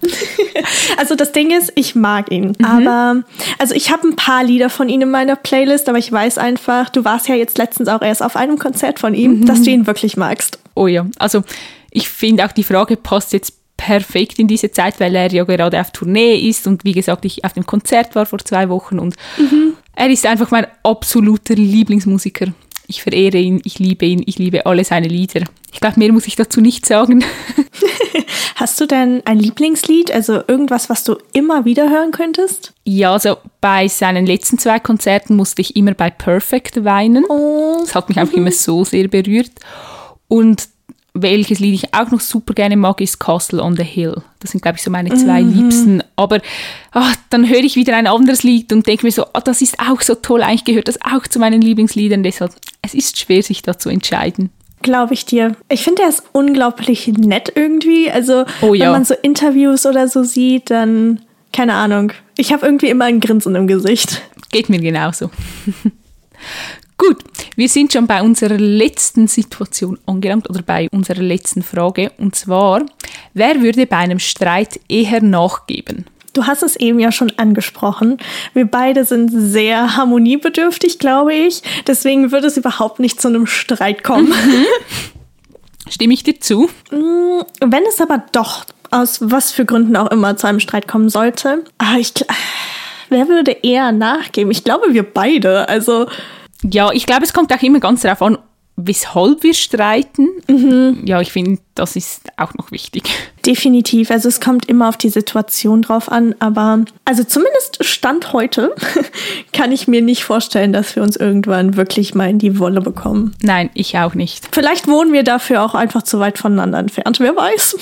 also 0.96 1.14
das 1.14 1.32
Ding 1.32 1.50
ist, 1.50 1.72
ich 1.74 1.94
mag 1.94 2.32
ihn. 2.32 2.54
Mhm. 2.58 2.64
Aber, 2.64 3.22
also 3.58 3.74
ich 3.74 3.90
habe 3.90 4.08
ein 4.08 4.16
paar 4.16 4.42
Lieder 4.42 4.70
von 4.70 4.88
ihm 4.88 5.02
in 5.02 5.10
meiner 5.10 5.36
Playlist, 5.36 5.90
aber 5.90 5.98
ich 5.98 6.10
weiß 6.10 6.38
einfach, 6.38 6.88
du 6.88 7.04
warst 7.04 7.28
ja 7.28 7.34
jetzt 7.34 7.58
letztens 7.58 7.86
auch 7.90 8.00
erst 8.00 8.22
auf 8.22 8.34
einem 8.34 8.58
Konzert 8.58 8.98
von 8.98 9.12
ihm, 9.12 9.40
mhm. 9.40 9.44
dass 9.44 9.60
du 9.60 9.68
ihn 9.68 9.86
wirklich 9.86 10.16
magst. 10.16 10.58
Oh 10.74 10.86
ja, 10.86 11.04
also 11.18 11.44
ich 11.90 12.08
finde 12.08 12.46
auch 12.46 12.52
die 12.52 12.64
Frage 12.64 12.96
passt 12.96 13.34
jetzt 13.34 13.52
perfekt 13.84 14.38
in 14.38 14.48
diese 14.48 14.70
Zeit, 14.70 14.98
weil 14.98 15.14
er 15.14 15.30
ja 15.30 15.44
gerade 15.44 15.78
auf 15.78 15.90
Tournee 15.90 16.36
ist 16.36 16.66
und 16.66 16.84
wie 16.84 16.92
gesagt, 16.92 17.26
ich 17.26 17.44
auf 17.44 17.52
dem 17.52 17.66
Konzert 17.66 18.14
war 18.14 18.24
vor 18.24 18.38
zwei 18.38 18.70
Wochen 18.70 18.98
und 18.98 19.14
mhm. 19.36 19.74
er 19.94 20.08
ist 20.08 20.24
einfach 20.24 20.50
mein 20.50 20.66
absoluter 20.82 21.54
Lieblingsmusiker. 21.54 22.46
Ich 22.86 23.02
verehre 23.02 23.36
ihn, 23.38 23.60
ich 23.64 23.78
liebe 23.78 24.06
ihn, 24.06 24.22
ich 24.24 24.38
liebe 24.38 24.64
alle 24.64 24.84
seine 24.84 25.08
Lieder. 25.08 25.42
Ich 25.72 25.80
glaube, 25.80 25.98
mehr 25.98 26.12
muss 26.12 26.26
ich 26.26 26.36
dazu 26.36 26.62
nicht 26.62 26.86
sagen. 26.86 27.24
Hast 28.56 28.80
du 28.80 28.86
denn 28.86 29.20
ein 29.26 29.38
Lieblingslied, 29.38 30.12
also 30.12 30.40
irgendwas, 30.46 30.88
was 30.88 31.04
du 31.04 31.16
immer 31.32 31.66
wieder 31.66 31.90
hören 31.90 32.10
könntest? 32.10 32.72
Ja, 32.84 33.12
also 33.12 33.36
bei 33.60 33.88
seinen 33.88 34.24
letzten 34.24 34.58
zwei 34.58 34.78
Konzerten 34.80 35.36
musste 35.36 35.60
ich 35.60 35.76
immer 35.76 35.92
bei 35.92 36.08
Perfect 36.10 36.84
weinen. 36.84 37.24
Oh. 37.28 37.78
Das 37.80 37.94
hat 37.94 38.08
mich 38.08 38.18
einfach 38.18 38.34
immer 38.34 38.52
so 38.52 38.84
sehr 38.84 39.08
berührt. 39.08 39.52
Und 40.28 40.68
welches 41.14 41.60
Lied 41.60 41.74
ich 41.74 41.94
auch 41.94 42.10
noch 42.10 42.20
super 42.20 42.54
gerne 42.54 42.76
mag, 42.76 43.00
ist 43.00 43.20
Castle 43.20 43.62
on 43.62 43.76
the 43.76 43.84
Hill. 43.84 44.16
Das 44.40 44.50
sind, 44.50 44.62
glaube 44.62 44.78
ich, 44.78 44.82
so 44.82 44.90
meine 44.90 45.14
zwei 45.14 45.42
mhm. 45.42 45.52
Liebsten. 45.52 46.02
Aber 46.16 46.40
ach, 46.90 47.14
dann 47.30 47.48
höre 47.48 47.60
ich 47.60 47.76
wieder 47.76 47.96
ein 47.96 48.08
anderes 48.08 48.42
Lied 48.42 48.72
und 48.72 48.86
denke 48.86 49.06
mir 49.06 49.12
so, 49.12 49.24
oh, 49.32 49.40
das 49.42 49.62
ist 49.62 49.78
auch 49.78 50.00
so 50.00 50.16
toll, 50.16 50.42
eigentlich 50.42 50.64
gehört 50.64 50.88
das 50.88 50.98
auch 51.02 51.26
zu 51.28 51.38
meinen 51.38 51.62
Lieblingsliedern. 51.62 52.24
Deshalb, 52.24 52.52
es 52.82 52.94
ist 52.94 53.18
schwer, 53.18 53.44
sich 53.44 53.62
da 53.62 53.78
zu 53.78 53.90
entscheiden. 53.90 54.50
Glaube 54.82 55.14
ich 55.14 55.24
dir. 55.24 55.56
Ich 55.68 55.84
finde, 55.84 56.02
er 56.02 56.08
ist 56.08 56.24
unglaublich 56.32 57.06
nett 57.06 57.52
irgendwie. 57.54 58.10
Also, 58.10 58.44
oh, 58.60 58.74
ja. 58.74 58.86
wenn 58.86 58.92
man 58.92 59.04
so 59.04 59.14
Interviews 59.22 59.86
oder 59.86 60.08
so 60.08 60.24
sieht, 60.24 60.70
dann, 60.70 61.20
keine 61.52 61.74
Ahnung. 61.74 62.12
Ich 62.36 62.52
habe 62.52 62.66
irgendwie 62.66 62.88
immer 62.88 63.04
ein 63.04 63.20
Grinsen 63.20 63.54
im 63.54 63.68
Gesicht. 63.68 64.20
Geht 64.50 64.68
mir 64.68 64.80
genauso. 64.80 65.30
Gut, 66.96 67.18
wir 67.56 67.68
sind 67.68 67.92
schon 67.92 68.06
bei 68.06 68.22
unserer 68.22 68.56
letzten 68.56 69.26
Situation 69.26 69.98
angelangt 70.06 70.48
oder 70.48 70.62
bei 70.62 70.88
unserer 70.92 71.22
letzten 71.22 71.62
Frage. 71.62 72.12
Und 72.18 72.36
zwar, 72.36 72.82
wer 73.34 73.60
würde 73.60 73.86
bei 73.86 73.96
einem 73.96 74.18
Streit 74.20 74.80
eher 74.88 75.20
nachgeben? 75.20 76.06
Du 76.34 76.46
hast 76.46 76.62
es 76.62 76.76
eben 76.76 76.98
ja 76.98 77.12
schon 77.12 77.32
angesprochen. 77.36 78.18
Wir 78.54 78.64
beide 78.64 79.04
sind 79.04 79.30
sehr 79.30 79.96
harmoniebedürftig, 79.96 80.98
glaube 80.98 81.34
ich. 81.34 81.62
Deswegen 81.86 82.32
würde 82.32 82.48
es 82.48 82.56
überhaupt 82.56 82.98
nicht 82.98 83.20
zu 83.20 83.28
einem 83.28 83.46
Streit 83.46 84.02
kommen. 84.02 84.28
Mhm. 84.28 84.66
Stimme 85.88 86.14
ich 86.14 86.22
dir 86.22 86.40
zu? 86.40 86.68
Mm, 86.90 87.42
wenn 87.60 87.84
es 87.88 88.00
aber 88.00 88.24
doch 88.32 88.64
aus 88.90 89.18
was 89.20 89.52
für 89.52 89.64
Gründen 89.64 89.96
auch 89.96 90.10
immer 90.10 90.36
zu 90.36 90.46
einem 90.46 90.60
Streit 90.60 90.88
kommen 90.88 91.08
sollte, 91.08 91.64
ah, 91.78 91.96
ich, 91.98 92.12
wer 93.10 93.28
würde 93.28 93.52
eher 93.62 93.92
nachgeben? 93.92 94.50
Ich 94.50 94.64
glaube, 94.64 94.92
wir 94.92 95.02
beide. 95.02 95.68
Also 95.68 96.06
ja, 96.64 96.90
ich 96.92 97.06
glaube, 97.06 97.24
es 97.24 97.32
kommt 97.32 97.52
auch 97.52 97.62
immer 97.62 97.80
ganz 97.80 98.02
darauf 98.02 98.22
an, 98.22 98.38
weshalb 98.76 99.42
wir 99.42 99.54
streiten. 99.54 100.28
Mhm. 100.48 101.02
Ja, 101.04 101.20
ich 101.20 101.30
finde, 101.30 101.60
das 101.74 101.94
ist 101.94 102.22
auch 102.36 102.54
noch 102.54 102.72
wichtig. 102.72 103.04
Definitiv. 103.46 104.10
Also 104.10 104.28
es 104.28 104.40
kommt 104.40 104.66
immer 104.66 104.88
auf 104.88 104.96
die 104.96 105.10
Situation 105.10 105.82
drauf 105.82 106.10
an, 106.10 106.34
aber 106.40 106.84
also 107.04 107.22
zumindest 107.22 107.84
Stand 107.84 108.32
heute 108.32 108.74
kann 109.52 109.70
ich 109.70 109.86
mir 109.86 110.02
nicht 110.02 110.24
vorstellen, 110.24 110.72
dass 110.72 110.96
wir 110.96 111.02
uns 111.02 111.16
irgendwann 111.16 111.76
wirklich 111.76 112.14
mal 112.14 112.28
in 112.28 112.38
die 112.38 112.58
Wolle 112.58 112.80
bekommen. 112.80 113.36
Nein, 113.42 113.70
ich 113.74 113.96
auch 113.98 114.14
nicht. 114.14 114.48
Vielleicht 114.52 114.88
wohnen 114.88 115.12
wir 115.12 115.22
dafür 115.22 115.62
auch 115.62 115.74
einfach 115.74 116.02
zu 116.02 116.18
weit 116.18 116.38
voneinander 116.38 116.78
entfernt, 116.78 117.20
wer 117.20 117.36
weiß. 117.36 117.76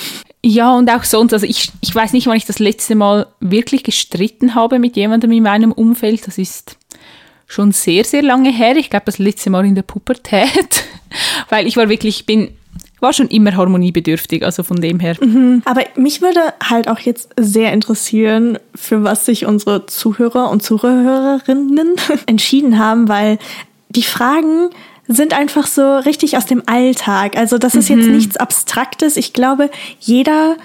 Ja, 0.45 0.75
und 0.75 0.91
auch 0.91 1.05
sonst, 1.05 1.33
also 1.33 1.47
ich, 1.47 1.71
ich 1.81 1.95
weiß 1.95 2.13
nicht, 2.13 2.27
wann 2.27 2.37
ich 2.37 2.47
das 2.47 2.59
letzte 2.59 2.97
Mal 2.97 3.29
wirklich 3.39 3.85
gestritten 3.85 4.57
habe 4.57 4.81
mit 4.81 4.97
jemandem 4.97 5.31
in 5.31 5.45
meinem 5.45 5.71
Umfeld. 5.71 6.27
Das 6.27 6.37
ist 6.37 6.77
schon 7.53 7.73
sehr, 7.73 8.05
sehr 8.05 8.23
lange 8.23 8.51
her. 8.51 8.77
Ich 8.77 8.91
glaube, 8.91 9.05
das 9.07 9.19
letzte 9.19 9.51
Mal 9.51 9.67
in 9.67 9.75
der 9.75 9.83
Pubertät. 9.83 10.85
Weil 11.49 11.67
ich 11.67 11.77
war 11.77 11.89
wirklich, 11.89 12.21
ich 12.21 12.27
bin, 12.27 12.49
war 13.01 13.13
schon 13.13 13.29
immer 13.29 13.55
harmoniebedürftig, 13.55 14.45
also 14.45 14.63
von 14.63 14.81
dem 14.81 15.01
her. 15.01 15.17
Mhm. 15.21 15.63
Aber 15.65 15.83
mich 15.97 16.23
würde 16.23 16.41
halt 16.63 16.89
auch 16.89 16.99
jetzt 16.99 17.31
sehr 17.39 17.73
interessieren, 17.73 18.59
für 18.75 19.05
was 19.05 19.27
sich 19.27 19.45
unsere 19.45 19.87
Zuhörer 19.87 20.51
und 20.51 20.63
Zuhörerinnen 20.63 21.97
entschieden 22.27 22.79
haben, 22.79 23.09
weil 23.09 23.39
die 23.91 24.03
Fragen 24.03 24.71
sind 25.09 25.37
einfach 25.37 25.67
so 25.67 25.99
richtig 25.99 26.37
aus 26.37 26.47
dem 26.47 26.63
Alltag. 26.67 27.37
Also 27.37 27.59
das 27.59 27.75
ist 27.75 27.91
mhm. 27.91 27.99
jetzt 27.99 28.09
nichts 28.09 28.37
Abstraktes. 28.39 29.17
Ich 29.17 29.33
glaube, 29.33 29.69
jeder 30.01 30.57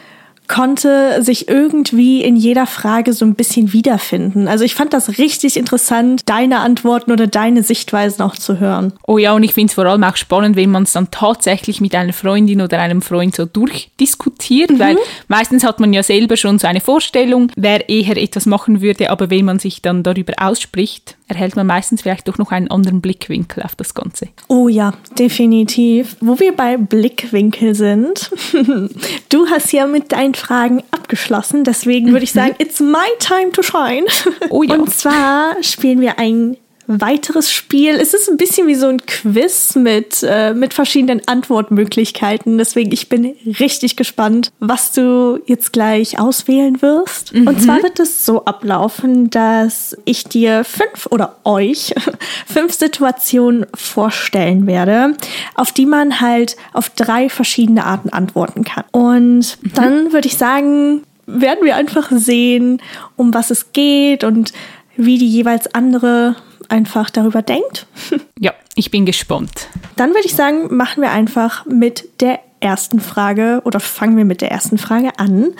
konnte 0.48 1.22
sich 1.24 1.48
irgendwie 1.48 2.22
in 2.24 2.36
jeder 2.36 2.66
Frage 2.66 3.14
so 3.14 3.26
ein 3.26 3.36
bisschen 3.36 3.74
wiederfinden. 3.74 4.48
Also 4.48 4.64
ich 4.64 4.76
fand 4.76 4.94
das 4.94 5.18
richtig 5.18 5.58
interessant, 5.58 6.24
deine 6.26 6.60
Antworten 6.60 7.12
oder 7.12 7.28
deine 7.28 7.64
Sichtweisen 7.64 8.22
auch 8.22 8.36
zu 8.36 8.60
hören. 8.60 8.94
Oh 9.06 9.18
ja, 9.18 9.34
und 9.34 9.44
ich 9.44 9.54
finde 9.54 9.72
es 9.72 9.76
vor 9.76 9.86
allem 9.86 10.04
auch 10.04 10.16
spannend, 10.16 10.56
wenn 10.56 10.72
man 10.72 10.84
es 10.84 10.94
dann 10.94 11.12
tatsächlich 11.12 11.82
mit 11.82 11.94
einer 11.96 12.14
Freundin 12.14 12.62
oder 12.62 12.80
einem 12.80 13.02
Freund 13.02 13.36
so 13.36 13.46
durchdiskutiert, 13.46 14.72
mhm. 14.72 14.80
weil 14.80 14.98
meistens 15.28 15.64
hat 15.64 15.80
man 15.80 15.92
ja 15.94 16.04
selber 16.04 16.38
schon 16.38 16.60
so 16.60 16.68
eine 16.68 16.82
Vorstellung, 16.82 17.52
wer 17.56 17.90
eher 17.90 18.16
etwas 18.18 18.46
machen 18.46 18.82
würde, 18.82 19.10
aber 19.10 19.30
wenn 19.30 19.46
man 19.46 19.60
sich 19.60 19.82
dann 19.82 20.04
darüber 20.04 20.34
ausspricht, 20.38 21.17
erhält 21.28 21.56
man 21.56 21.68
meistens 21.68 22.02
vielleicht 22.02 22.28
doch 22.28 22.38
noch 22.38 22.52
einen 22.52 22.70
anderen 22.70 23.02
Blickwinkel 23.02 23.64
auf 23.64 23.76
das 23.76 23.94
Ganze. 23.94 24.30
Oh 24.48 24.68
ja, 24.68 24.94
definitiv. 25.20 26.16
Wo 26.22 26.40
wir 26.40 26.56
bei 26.56 26.78
Blickwinkel 26.78 27.76
sind, 27.76 28.32
du 29.30 29.48
hast 29.50 29.72
ja 29.74 29.88
mit 29.88 30.12
deinen 30.12 30.36
Fragen 30.36 30.84
abgeschlossen, 30.92 31.64
deswegen 31.64 32.12
würde 32.12 32.24
ich 32.24 32.34
mhm. 32.34 32.40
sagen, 32.40 32.56
it's 32.60 32.80
my 32.80 33.08
time 33.20 33.52
to 33.52 33.62
shine. 33.62 34.06
Oh 34.50 34.64
ja. 34.64 34.76
Und 34.76 34.90
zwar 34.94 35.56
spielen 35.62 36.00
wir 36.00 36.20
ein 36.20 36.58
weiteres 36.88 37.52
Spiel. 37.52 37.96
Es 37.96 38.14
ist 38.14 38.30
ein 38.30 38.38
bisschen 38.38 38.68
wie 38.68 38.76
so 38.76 38.88
ein 38.88 39.06
Quiz 39.06 39.76
mit, 39.76 40.24
äh, 40.24 40.54
mit 40.54 40.74
verschiedenen 40.74 41.22
Antwortmöglichkeiten. 41.28 42.58
Deswegen, 42.58 42.92
ich 42.94 43.10
bin 43.10 43.36
richtig 43.60 43.98
gespannt, 43.98 44.52
was 44.60 44.94
du 44.94 45.40
jetzt 45.46 45.74
gleich 45.74 46.20
auswählen 46.20 46.82
wirst. 46.82 47.34
Mhm. 47.34 47.48
Und 47.48 47.62
zwar 47.62 47.84
wird 47.84 48.00
es 48.00 48.26
so 48.26 48.46
ablaufen, 48.46 49.30
dass 49.30 49.98
ich 50.06 50.24
dir 50.24 50.64
fünf 50.64 51.08
oder 51.10 51.36
euch 51.44 51.94
fünf 52.48 52.74
Situationen 52.74 53.66
vorstellen 53.76 54.66
werde, 54.66 55.16
auf 55.56 55.74
die 55.74 55.86
man 55.86 56.22
halt 56.22 56.56
auf 56.74 56.90
drei 56.90 57.30
verschiedene 57.30 57.86
Arten 57.86 58.10
antworten 58.10 58.64
kann. 58.64 58.86
Und 58.92 59.58
mhm. 59.62 59.72
dann 59.74 60.14
würde 60.14 60.28
ich 60.28 60.38
sagen, 60.38 61.04
werden 61.26 61.66
wir 61.66 61.76
einfach 61.76 62.10
sehen, 62.12 62.82
um 63.18 63.34
was 63.34 63.52
es 63.52 63.74
geht 63.74 64.24
und 64.24 64.54
wie 64.96 65.18
die 65.18 65.28
jeweils 65.28 65.74
andere 65.76 66.36
einfach 66.70 67.10
darüber 67.10 67.42
denkt. 67.42 67.88
Ja, 68.40 68.54
ich 68.76 68.92
bin 68.92 69.08
gespannt. 69.08 69.68
Dann 69.96 70.12
würde 70.12 70.28
ich 70.28 70.36
sagen, 70.36 70.76
machen 70.76 71.02
wir 71.02 71.10
einfach 71.10 71.66
mit 71.66 72.08
der 72.22 72.40
ersten 72.60 73.00
Frage 73.00 73.62
oder 73.66 73.80
fangen 73.80 74.16
wir 74.16 74.26
mit 74.26 74.42
der 74.42 74.52
ersten 74.52 74.78
Frage 74.78 75.18
an. 75.18 75.54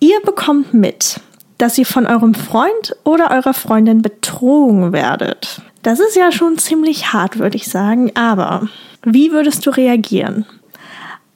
Ihr 0.00 0.20
bekommt 0.24 0.74
mit, 0.74 1.20
dass 1.58 1.78
ihr 1.78 1.86
von 1.86 2.06
eurem 2.06 2.34
Freund 2.34 2.96
oder 3.04 3.30
eurer 3.30 3.54
Freundin 3.54 4.02
betrogen 4.02 4.92
werdet. 4.92 5.62
Das 5.82 6.00
ist 6.00 6.16
ja 6.16 6.32
schon 6.32 6.58
ziemlich 6.58 7.12
hart, 7.12 7.38
würde 7.38 7.56
ich 7.56 7.68
sagen, 7.68 8.10
aber 8.16 8.68
wie 9.04 9.30
würdest 9.30 9.64
du 9.64 9.70
reagieren? 9.70 10.44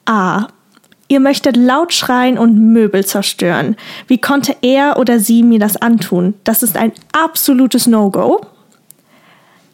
A. 0.05 0.47
Ihr 1.07 1.19
möchtet 1.19 1.57
laut 1.57 1.93
schreien 1.93 2.37
und 2.37 2.57
Möbel 2.57 3.05
zerstören. 3.05 3.75
Wie 4.07 4.17
konnte 4.17 4.55
er 4.61 4.97
oder 4.97 5.19
sie 5.19 5.43
mir 5.43 5.59
das 5.59 5.77
antun? 5.77 6.33
Das 6.43 6.63
ist 6.63 6.77
ein 6.77 6.93
absolutes 7.11 7.87
No-Go. 7.87 8.41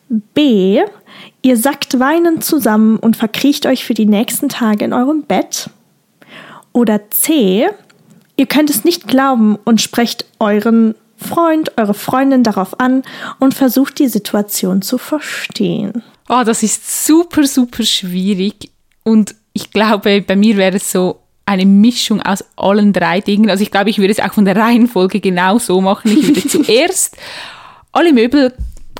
B. 0.09 0.81
Ihr 1.41 1.57
sackt 1.57 1.99
weinend 1.99 2.43
zusammen 2.43 2.97
und 2.97 3.17
verkriecht 3.17 3.65
euch 3.65 3.85
für 3.85 3.93
die 3.93 4.05
nächsten 4.05 4.49
Tage 4.49 4.85
in 4.85 4.93
eurem 4.93 5.23
Bett. 5.23 5.69
Oder 6.73 7.09
C. 7.09 7.67
Ihr 8.35 8.45
könnt 8.45 8.69
es 8.69 8.83
nicht 8.83 9.07
glauben 9.07 9.57
und 9.65 9.81
sprecht 9.81 10.25
euren 10.39 10.95
Freund, 11.17 11.71
eure 11.77 11.95
Freundin 11.95 12.43
darauf 12.43 12.79
an 12.79 13.03
und 13.39 13.53
versucht 13.53 13.97
die 13.99 14.07
Situation 14.07 14.81
zu 14.81 14.97
verstehen. 14.97 16.03
Oh, 16.29 16.43
das 16.45 16.61
ist 16.61 17.05
super, 17.05 17.45
super 17.47 17.83
schwierig. 17.83 18.71
Und 19.03 19.33
ich 19.53 19.71
glaube, 19.71 20.21
bei 20.21 20.35
mir 20.35 20.57
wäre 20.57 20.77
es 20.77 20.91
so 20.91 21.21
eine 21.45 21.65
Mischung 21.65 22.21
aus 22.21 22.43
allen 22.57 22.93
drei 22.93 23.21
Dingen. 23.21 23.49
Also 23.49 23.63
ich 23.63 23.71
glaube, 23.71 23.89
ich 23.89 23.97
würde 23.97 24.11
es 24.11 24.19
auch 24.19 24.33
von 24.33 24.45
der 24.45 24.55
Reihenfolge 24.55 25.19
genau 25.19 25.57
so 25.57 25.81
machen. 25.81 26.11
Ich 26.11 26.27
würde 26.27 26.47
zuerst 26.47 27.17
alle 27.91 28.13
Möbel 28.13 28.53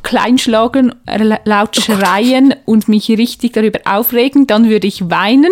kleinschlagen, 0.04 0.96
laut 1.46 1.78
oh 1.78 1.82
schreien 1.82 2.54
und 2.66 2.88
mich 2.88 3.10
richtig 3.10 3.54
darüber 3.54 3.80
aufregen. 3.86 4.48
Dann 4.48 4.70
würde 4.70 4.88
ich 4.88 5.10
weinen, 5.10 5.52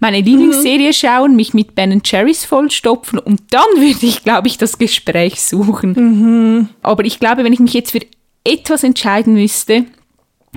meine 0.00 0.20
Lieblingsserie 0.20 0.88
mhm. 0.88 0.92
schauen, 0.92 1.36
mich 1.36 1.54
mit 1.54 1.74
Ben 1.74 2.02
Cherries 2.02 2.44
vollstopfen 2.44 3.18
und 3.18 3.40
dann 3.50 3.66
würde 3.76 4.06
ich, 4.06 4.22
glaube 4.22 4.48
ich, 4.48 4.58
das 4.58 4.78
Gespräch 4.78 5.40
suchen. 5.40 5.92
Mhm. 5.92 6.68
Aber 6.82 7.04
ich 7.04 7.20
glaube, 7.20 7.44
wenn 7.44 7.52
ich 7.52 7.60
mich 7.60 7.74
jetzt 7.74 7.92
für 7.92 8.00
etwas 8.44 8.84
entscheiden 8.84 9.34
müsste, 9.34 9.84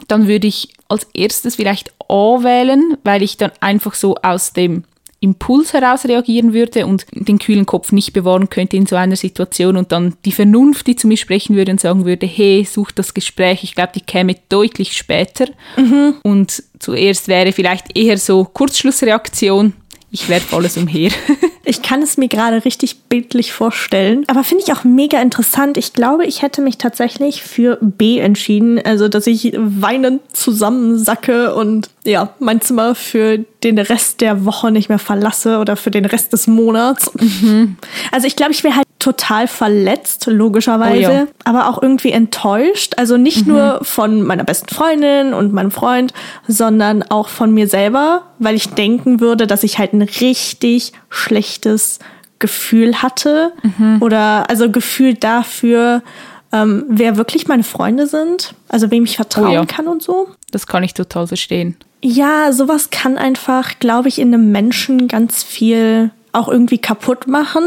dann 0.07 0.27
würde 0.27 0.47
ich 0.47 0.69
als 0.87 1.07
erstes 1.13 1.55
vielleicht 1.55 1.93
A 2.07 2.43
wählen, 2.43 2.97
weil 3.03 3.21
ich 3.21 3.37
dann 3.37 3.51
einfach 3.59 3.93
so 3.93 4.15
aus 4.15 4.53
dem 4.53 4.83
Impuls 5.21 5.73
heraus 5.73 6.05
reagieren 6.05 6.53
würde 6.53 6.85
und 6.85 7.05
den 7.11 7.39
kühlen 7.39 7.65
Kopf 7.65 7.91
nicht 7.91 8.13
bewahren 8.13 8.49
könnte 8.49 8.77
in 8.77 8.85
so 8.85 8.95
einer 8.95 9.15
Situation 9.15 9.75
und 9.75 9.91
dann 9.91 10.15
die 10.25 10.31
Vernunft, 10.31 10.87
die 10.87 10.95
zu 10.95 11.07
mir 11.07 11.17
sprechen 11.17 11.55
würde 11.55 11.71
und 11.71 11.81
sagen 11.81 12.05
würde, 12.05 12.25
hey, 12.25 12.65
such 12.69 12.91
das 12.91 13.13
Gespräch, 13.13 13.63
ich 13.63 13.75
glaube, 13.75 13.91
die 13.95 14.01
käme 14.01 14.35
deutlich 14.47 14.93
später. 14.93 15.47
Mhm. 15.77 16.15
Und 16.23 16.63
zuerst 16.79 17.27
wäre 17.27 17.51
vielleicht 17.51 17.97
eher 17.97 18.17
so 18.17 18.45
Kurzschlussreaktion, 18.45 19.73
ich 20.11 20.27
werfe 20.29 20.55
alles 20.55 20.77
umher. 20.77 21.11
ich 21.65 21.81
kann 21.81 22.01
es 22.01 22.17
mir 22.17 22.27
gerade 22.27 22.65
richtig 22.65 23.03
bildlich 23.03 23.53
vorstellen. 23.53 24.23
Aber 24.27 24.43
finde 24.43 24.63
ich 24.65 24.73
auch 24.73 24.83
mega 24.83 25.21
interessant. 25.21 25.77
Ich 25.77 25.93
glaube, 25.93 26.25
ich 26.25 26.41
hätte 26.41 26.61
mich 26.61 26.77
tatsächlich 26.77 27.43
für 27.43 27.77
B 27.81 28.19
entschieden. 28.19 28.81
Also, 28.83 29.07
dass 29.07 29.27
ich 29.27 29.53
weinend 29.55 30.21
zusammensacke 30.35 31.53
und 31.53 31.89
ja, 32.03 32.33
mein 32.39 32.61
Zimmer 32.61 32.95
für 32.95 33.39
den 33.63 33.77
Rest 33.77 34.21
der 34.21 34.45
Woche 34.45 34.71
nicht 34.71 34.89
mehr 34.89 34.99
verlasse 34.99 35.59
oder 35.59 35.75
für 35.75 35.91
den 35.91 36.05
Rest 36.05 36.33
des 36.33 36.47
Monats. 36.47 37.11
Mhm. 37.13 37.77
Also 38.11 38.25
ich 38.25 38.35
glaube, 38.35 38.53
ich 38.53 38.63
wäre 38.63 38.75
halt 38.75 38.87
total 38.99 39.47
verletzt, 39.47 40.27
logischerweise, 40.27 41.09
oh 41.09 41.13
ja. 41.13 41.27
aber 41.45 41.69
auch 41.69 41.81
irgendwie 41.81 42.11
enttäuscht. 42.11 42.93
Also 42.97 43.15
nicht 43.15 43.47
mhm. 43.47 43.53
nur 43.53 43.79
von 43.81 44.21
meiner 44.23 44.43
besten 44.43 44.73
Freundin 44.73 45.33
und 45.33 45.53
meinem 45.53 45.71
Freund, 45.71 46.13
sondern 46.47 47.03
auch 47.03 47.29
von 47.29 47.53
mir 47.53 47.67
selber, 47.67 48.23
weil 48.39 48.55
ich 48.55 48.69
denken 48.69 49.21
würde, 49.21 49.47
dass 49.47 49.63
ich 49.63 49.79
halt 49.79 49.93
ein 49.93 50.01
richtig 50.01 50.91
schlechtes 51.09 51.99
Gefühl 52.39 53.01
hatte 53.01 53.53
mhm. 53.63 53.97
oder 54.01 54.49
also 54.49 54.69
Gefühl 54.69 55.13
dafür, 55.13 56.03
ähm, 56.51 56.85
wer 56.89 57.15
wirklich 57.15 57.47
meine 57.47 57.63
Freunde 57.63 58.05
sind, 58.05 58.53
also 58.67 58.91
wem 58.91 59.05
ich 59.05 59.15
vertrauen 59.15 59.47
oh 59.47 59.53
ja. 59.53 59.65
kann 59.65 59.87
und 59.87 60.03
so. 60.03 60.27
Das 60.51 60.67
kann 60.67 60.83
ich 60.83 60.93
total 60.93 61.27
verstehen. 61.27 61.77
Ja, 62.01 62.51
sowas 62.51 62.89
kann 62.91 63.17
einfach, 63.17 63.79
glaube 63.79 64.07
ich, 64.07 64.19
in 64.19 64.33
einem 64.33 64.51
Menschen 64.51 65.07
ganz 65.07 65.43
viel 65.43 66.11
auch 66.31 66.47
irgendwie 66.47 66.77
kaputt 66.77 67.27
machen. 67.27 67.63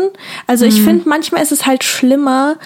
Also 0.46 0.64
ich 0.64 0.82
finde, 0.82 1.08
manchmal 1.08 1.42
ist 1.42 1.52
es 1.52 1.66
halt 1.66 1.84
schlimmer, 1.84 2.56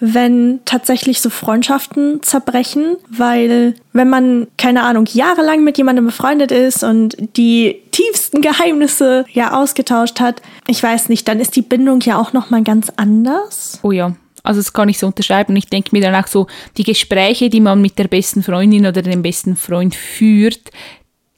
wenn 0.00 0.60
tatsächlich 0.64 1.20
so 1.20 1.30
Freundschaften 1.30 2.22
zerbrechen, 2.22 2.96
weil 3.08 3.74
wenn 3.92 4.08
man, 4.08 4.48
keine 4.56 4.82
Ahnung, 4.82 5.06
jahrelang 5.12 5.62
mit 5.62 5.78
jemandem 5.78 6.06
befreundet 6.06 6.50
ist 6.50 6.82
und 6.82 7.16
die 7.36 7.82
tiefsten 7.92 8.40
Geheimnisse 8.40 9.24
ja 9.32 9.52
ausgetauscht 9.52 10.20
hat, 10.20 10.42
ich 10.66 10.82
weiß 10.82 11.08
nicht, 11.08 11.28
dann 11.28 11.40
ist 11.40 11.56
die 11.56 11.62
Bindung 11.62 12.00
ja 12.00 12.18
auch 12.18 12.32
nochmal 12.32 12.62
ganz 12.62 12.90
anders. 12.96 13.78
Oh 13.82 13.92
ja. 13.92 14.14
Also 14.42 14.60
das 14.60 14.72
kann 14.72 14.90
ich 14.90 14.98
so 14.98 15.06
unterschreiben. 15.06 15.52
Und 15.52 15.56
ich 15.56 15.68
denke 15.68 15.90
mir 15.92 16.02
dann 16.02 16.14
auch 16.14 16.26
so, 16.26 16.46
die 16.76 16.84
Gespräche, 16.84 17.48
die 17.48 17.60
man 17.60 17.80
mit 17.80 17.98
der 17.98 18.08
besten 18.08 18.42
Freundin 18.42 18.86
oder 18.86 19.02
dem 19.02 19.22
besten 19.22 19.56
Freund 19.56 19.94
führt, 19.94 20.70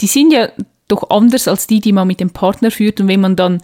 die 0.00 0.08
sind 0.08 0.32
ja 0.32 0.49
doch 0.88 1.11
anders 1.11 1.49
als 1.49 1.66
die, 1.66 1.80
die 1.80 1.92
man 1.92 2.08
mit 2.08 2.20
dem 2.20 2.30
Partner 2.30 2.70
führt. 2.70 3.00
Und 3.00 3.08
wenn 3.08 3.20
man 3.20 3.37
dann 3.37 3.62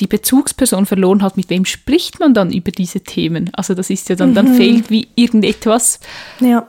die 0.00 0.06
Bezugsperson 0.06 0.86
verloren 0.86 1.22
hat, 1.22 1.36
mit 1.36 1.50
wem 1.50 1.64
spricht 1.64 2.20
man 2.20 2.34
dann 2.34 2.52
über 2.52 2.70
diese 2.70 3.00
Themen? 3.00 3.50
Also 3.54 3.74
das 3.74 3.90
ist 3.90 4.08
ja 4.08 4.16
dann, 4.16 4.34
dann 4.34 4.54
fehlt 4.54 4.90
wie 4.90 5.08
irgendetwas. 5.14 6.00
Ja. 6.40 6.66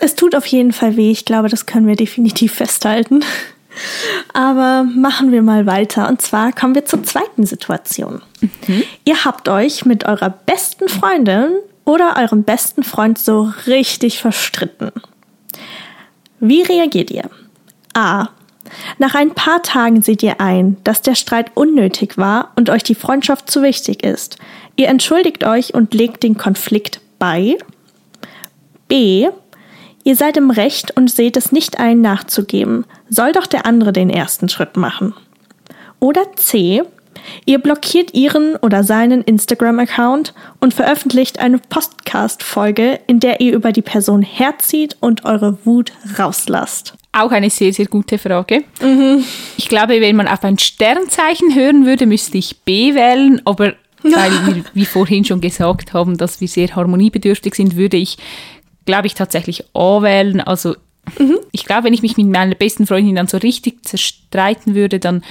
Es 0.00 0.14
tut 0.14 0.34
auf 0.34 0.46
jeden 0.46 0.72
Fall 0.72 0.96
weh. 0.96 1.10
Ich 1.10 1.24
glaube, 1.24 1.48
das 1.48 1.66
können 1.66 1.86
wir 1.86 1.96
definitiv 1.96 2.54
festhalten. 2.54 3.24
Aber 4.32 4.84
machen 4.84 5.32
wir 5.32 5.42
mal 5.42 5.66
weiter. 5.66 6.08
Und 6.08 6.20
zwar 6.20 6.52
kommen 6.52 6.74
wir 6.74 6.84
zur 6.84 7.02
zweiten 7.02 7.46
Situation. 7.46 8.22
Ihr 9.04 9.24
habt 9.24 9.48
euch 9.48 9.84
mit 9.84 10.04
eurer 10.04 10.30
besten 10.30 10.88
Freundin 10.88 11.50
oder 11.84 12.16
eurem 12.18 12.42
besten 12.42 12.82
Freund 12.82 13.18
so 13.18 13.52
richtig 13.66 14.20
verstritten. 14.20 14.90
Wie 16.40 16.62
reagiert 16.62 17.10
ihr? 17.10 17.30
A. 17.94 18.28
Nach 18.98 19.14
ein 19.14 19.34
paar 19.34 19.62
Tagen 19.62 20.02
seht 20.02 20.22
ihr 20.22 20.40
ein, 20.40 20.76
dass 20.84 21.02
der 21.02 21.14
Streit 21.14 21.52
unnötig 21.54 22.18
war 22.18 22.52
und 22.56 22.70
euch 22.70 22.82
die 22.82 22.94
Freundschaft 22.94 23.50
zu 23.50 23.62
wichtig 23.62 24.04
ist. 24.04 24.38
Ihr 24.76 24.88
entschuldigt 24.88 25.44
euch 25.44 25.74
und 25.74 25.94
legt 25.94 26.22
den 26.22 26.36
Konflikt 26.36 27.00
bei. 27.18 27.56
B. 28.88 29.28
Ihr 30.04 30.16
seid 30.16 30.36
im 30.36 30.50
Recht 30.50 30.96
und 30.96 31.10
seht 31.10 31.36
es 31.36 31.52
nicht 31.52 31.78
ein, 31.78 32.00
nachzugeben. 32.00 32.86
Soll 33.10 33.32
doch 33.32 33.46
der 33.46 33.66
andere 33.66 33.92
den 33.92 34.10
ersten 34.10 34.48
Schritt 34.48 34.76
machen. 34.76 35.14
Oder 36.00 36.32
C. 36.36 36.82
Ihr 37.44 37.58
blockiert 37.58 38.14
ihren 38.14 38.56
oder 38.56 38.84
seinen 38.84 39.22
Instagram-Account 39.22 40.34
und 40.60 40.74
veröffentlicht 40.74 41.38
eine 41.38 41.58
Podcast-Folge, 41.58 43.00
in 43.06 43.20
der 43.20 43.40
ihr 43.40 43.54
über 43.54 43.72
die 43.72 43.82
Person 43.82 44.22
herzieht 44.22 44.96
und 45.00 45.24
eure 45.24 45.58
Wut 45.64 45.92
rauslasst. 46.18 46.94
Auch 47.12 47.30
eine 47.32 47.50
sehr, 47.50 47.72
sehr 47.72 47.86
gute 47.86 48.18
Frage. 48.18 48.64
Ich 49.56 49.68
glaube, 49.68 50.00
wenn 50.00 50.16
man 50.16 50.28
auf 50.28 50.44
ein 50.44 50.58
Sternzeichen 50.58 51.54
hören 51.54 51.86
würde, 51.86 52.06
müsste 52.06 52.38
ich 52.38 52.60
B 52.60 52.94
wählen, 52.94 53.40
aber 53.44 53.74
weil 54.02 54.30
wir, 54.46 54.64
wie 54.74 54.84
vorhin 54.84 55.24
schon 55.24 55.40
gesagt 55.40 55.92
haben, 55.92 56.16
dass 56.16 56.40
wir 56.40 56.48
sehr 56.48 56.74
harmoniebedürftig 56.74 57.54
sind, 57.54 57.76
würde 57.76 57.96
ich, 57.96 58.18
glaube 58.84 59.06
ich, 59.06 59.14
tatsächlich 59.14 59.64
A 59.74 60.02
wählen. 60.02 60.40
Also 60.40 60.76
ich 61.52 61.64
glaube, 61.64 61.84
wenn 61.84 61.94
ich 61.94 62.02
mich 62.02 62.16
mit 62.16 62.26
meiner 62.26 62.54
besten 62.54 62.86
Freundin 62.86 63.16
dann 63.16 63.26
so 63.26 63.38
richtig 63.38 63.84
zerstreiten 63.84 64.74
würde, 64.74 64.98
dann 64.98 65.24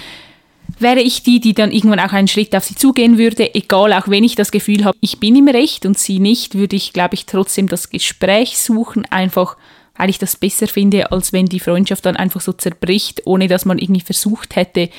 wäre 0.80 1.00
ich 1.00 1.24
die, 1.24 1.40
die 1.40 1.54
dann 1.54 1.72
irgendwann 1.72 2.00
auch 2.00 2.14
einen 2.14 2.28
Schritt 2.28 2.56
auf 2.56 2.64
sie 2.64 2.76
zugehen 2.76 3.18
würde, 3.18 3.56
egal, 3.56 3.94
auch 3.94 4.08
wenn 4.08 4.24
ich 4.24 4.36
das 4.36 4.52
Gefühl 4.52 4.86
habe, 4.86 4.98
ich 5.02 5.20
bin 5.20 5.36
im 5.36 5.48
Recht 5.48 5.86
und 5.86 5.98
sie 5.98 6.20
nicht, 6.20 6.56
würde 6.56 6.76
ich, 6.76 6.94
glaube 6.94 7.16
ich, 7.16 7.26
trotzdem 7.26 7.68
das 7.68 7.90
Gespräch 7.90 8.58
suchen, 8.58 9.06
einfach 9.10 9.58
weil 9.98 10.10
ich 10.10 10.20
das 10.20 10.36
besser 10.36 10.68
finde, 10.68 11.12
als 11.12 11.34
wenn 11.34 11.48
die 11.48 11.60
Freundschaft 11.60 12.06
dann 12.06 12.16
einfach 12.16 12.42
so 12.42 12.54
zerbricht, 12.54 13.24
ohne 13.26 13.48
dass 13.48 13.66
man 13.66 13.80
irgendwie 13.80 14.02
versucht 14.02 14.56
hätte, 14.56 14.90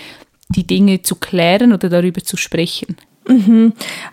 die 0.49 0.67
Dinge 0.67 1.03
zu 1.03 1.15
klären 1.15 1.73
oder 1.73 1.89
darüber 1.89 2.23
zu 2.23 2.37
sprechen. 2.37 2.97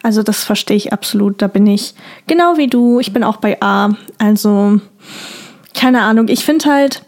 Also 0.03 0.23
das 0.23 0.43
verstehe 0.43 0.75
ich 0.75 0.91
absolut. 0.91 1.41
Da 1.41 1.47
bin 1.47 1.65
ich 1.67 1.93
genau 2.27 2.57
wie 2.57 2.67
du. 2.67 2.99
Ich 2.99 3.13
bin 3.13 3.23
auch 3.23 3.37
bei 3.37 3.61
A. 3.61 3.95
Also 4.17 4.81
keine 5.73 6.01
Ahnung. 6.01 6.27
Ich 6.27 6.43
finde 6.43 6.69
halt, 6.69 7.04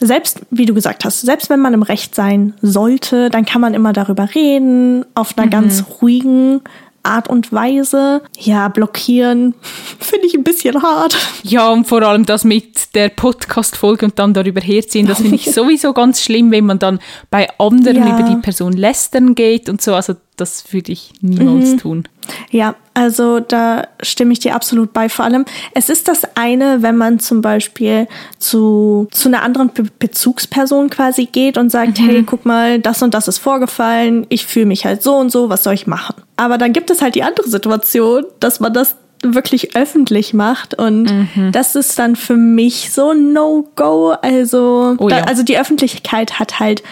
selbst 0.00 0.40
wie 0.50 0.66
du 0.66 0.74
gesagt 0.74 1.04
hast, 1.04 1.20
selbst 1.22 1.50
wenn 1.50 1.60
man 1.60 1.74
im 1.74 1.82
Recht 1.82 2.14
sein 2.14 2.54
sollte, 2.62 3.30
dann 3.30 3.44
kann 3.44 3.60
man 3.60 3.74
immer 3.74 3.92
darüber 3.92 4.28
reden, 4.34 5.04
auf 5.14 5.36
einer 5.38 5.48
ganz 5.48 5.84
ruhigen 6.00 6.60
Art 7.02 7.28
und 7.28 7.52
Weise. 7.52 8.22
Ja, 8.38 8.66
blockieren 8.68 9.54
finde 10.00 10.26
ich 10.26 10.34
ein 10.34 10.42
bisschen 10.42 10.82
hart. 10.82 11.16
Ja, 11.44 11.68
und 11.70 11.86
vor 11.86 12.02
allem 12.02 12.26
das 12.26 12.42
mit 12.44 12.94
der 12.96 13.08
Podcast-Folge 13.10 14.06
und 14.06 14.18
dann 14.18 14.34
darüber 14.34 14.60
herziehen, 14.60 15.06
das 15.06 15.18
finde 15.18 15.36
ich 15.36 15.44
sowieso 15.52 15.92
ganz 15.92 16.20
schlimm, 16.20 16.50
wenn 16.50 16.66
man 16.66 16.78
dann 16.80 16.98
bei 17.30 17.48
anderen 17.58 17.98
Ja. 17.98 18.18
über 18.18 18.28
die 18.28 18.36
Person 18.42 18.72
lästern 18.72 19.34
geht 19.36 19.68
und 19.68 19.80
so. 19.80 19.94
Also 19.94 20.14
das 20.36 20.72
würde 20.72 20.90
ich 20.92 21.12
niemals 21.20 21.76
tun. 21.76 22.08
Ja, 22.50 22.74
also 22.94 23.40
da 23.40 23.88
stimme 24.02 24.32
ich 24.32 24.38
dir 24.38 24.54
absolut 24.54 24.92
bei. 24.92 25.08
Vor 25.08 25.24
allem, 25.24 25.44
es 25.74 25.88
ist 25.88 26.08
das 26.08 26.22
eine, 26.36 26.82
wenn 26.82 26.96
man 26.96 27.18
zum 27.18 27.42
Beispiel 27.42 28.08
zu, 28.38 29.08
zu 29.10 29.28
einer 29.28 29.42
anderen 29.42 29.70
Be 29.70 29.84
Bezugsperson 29.98 30.90
quasi 30.90 31.26
geht 31.26 31.58
und 31.58 31.70
sagt, 31.70 31.98
hey, 31.98 32.22
guck 32.22 32.46
mal, 32.46 32.78
das 32.78 33.02
und 33.02 33.14
das 33.14 33.28
ist 33.28 33.38
vorgefallen, 33.38 34.26
ich 34.28 34.46
fühle 34.46 34.66
mich 34.66 34.84
halt 34.84 35.02
so 35.02 35.16
und 35.16 35.30
so, 35.30 35.48
was 35.48 35.64
soll 35.64 35.74
ich 35.74 35.86
machen? 35.86 36.14
Aber 36.36 36.58
dann 36.58 36.72
gibt 36.72 36.90
es 36.90 37.02
halt 37.02 37.14
die 37.14 37.22
andere 37.22 37.48
Situation, 37.48 38.24
dass 38.40 38.60
man 38.60 38.72
das 38.72 38.96
wirklich 39.22 39.74
öffentlich 39.74 40.34
macht 40.34 40.74
und 40.78 41.10
das 41.52 41.74
ist 41.74 41.98
dann 41.98 42.16
für 42.16 42.36
mich 42.36 42.92
so 42.92 43.12
No-Go. 43.14 44.14
Also, 44.22 44.94
Oh 44.98 45.08
da, 45.08 45.18
ja. 45.18 45.24
also 45.24 45.42
die 45.42 45.58
Öffentlichkeit 45.58 46.38
hat 46.38 46.60
halt 46.60 46.82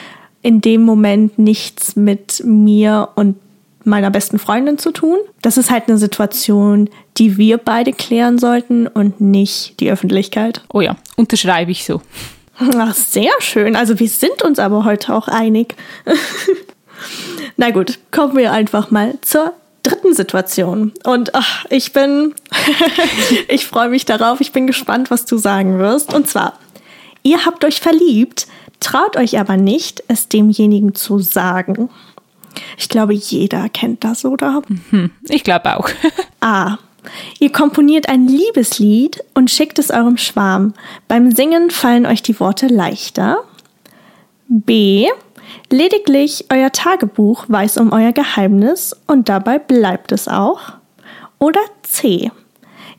in 0.42 0.60
dem 0.60 0.82
Moment 0.82 1.38
nichts 1.38 1.96
mit 1.96 2.42
mir 2.44 3.08
und 3.14 3.36
meiner 3.86 4.10
besten 4.10 4.38
Freundin 4.38 4.78
zu 4.78 4.90
tun. 4.90 5.18
Das 5.42 5.56
ist 5.56 5.70
halt 5.70 5.88
eine 5.88 5.98
Situation, 5.98 6.88
die 7.16 7.36
wir 7.36 7.58
beide 7.58 7.92
klären 7.92 8.38
sollten 8.38 8.86
und 8.86 9.20
nicht 9.20 9.80
die 9.80 9.90
Öffentlichkeit. 9.90 10.62
Oh 10.72 10.80
ja, 10.80 10.96
unterschreibe 11.16 11.70
ich 11.70 11.84
so. 11.84 12.00
Ach, 12.58 12.94
sehr 12.94 13.32
schön. 13.40 13.76
Also 13.76 13.98
wir 13.98 14.08
sind 14.08 14.42
uns 14.42 14.58
aber 14.58 14.84
heute 14.84 15.14
auch 15.14 15.28
einig. 15.28 15.74
Na 17.56 17.70
gut, 17.70 17.98
kommen 18.10 18.36
wir 18.36 18.52
einfach 18.52 18.90
mal 18.90 19.14
zur 19.22 19.52
dritten 19.82 20.14
Situation. 20.14 20.92
Und 21.04 21.34
ach, 21.34 21.64
ich 21.68 21.92
bin, 21.92 22.34
ich 23.48 23.66
freue 23.66 23.88
mich 23.88 24.04
darauf. 24.04 24.40
Ich 24.40 24.52
bin 24.52 24.66
gespannt, 24.66 25.10
was 25.10 25.26
du 25.26 25.36
sagen 25.36 25.78
wirst. 25.78 26.14
Und 26.14 26.28
zwar, 26.28 26.58
ihr 27.22 27.44
habt 27.44 27.64
euch 27.64 27.80
verliebt, 27.80 28.46
traut 28.80 29.16
euch 29.16 29.38
aber 29.38 29.56
nicht, 29.56 30.02
es 30.08 30.28
demjenigen 30.28 30.94
zu 30.94 31.18
sagen. 31.18 31.90
Ich 32.78 32.88
glaube, 32.88 33.14
jeder 33.14 33.68
kennt 33.68 34.04
das, 34.04 34.24
oder? 34.24 34.62
Ich 35.28 35.44
glaube 35.44 35.76
auch. 35.76 35.88
A. 36.40 36.78
Ihr 37.38 37.52
komponiert 37.52 38.08
ein 38.08 38.26
Liebeslied 38.26 39.22
und 39.34 39.50
schickt 39.50 39.78
es 39.78 39.90
eurem 39.90 40.16
Schwarm. 40.16 40.72
Beim 41.06 41.32
Singen 41.32 41.70
fallen 41.70 42.06
euch 42.06 42.22
die 42.22 42.38
Worte 42.40 42.66
leichter. 42.66 43.44
B. 44.48 45.06
Lediglich 45.70 46.46
euer 46.50 46.72
Tagebuch 46.72 47.44
weiß 47.48 47.78
um 47.78 47.92
euer 47.92 48.12
Geheimnis 48.12 48.96
und 49.06 49.28
dabei 49.28 49.58
bleibt 49.58 50.12
es 50.12 50.28
auch. 50.28 50.60
Oder 51.38 51.60
C. 51.82 52.30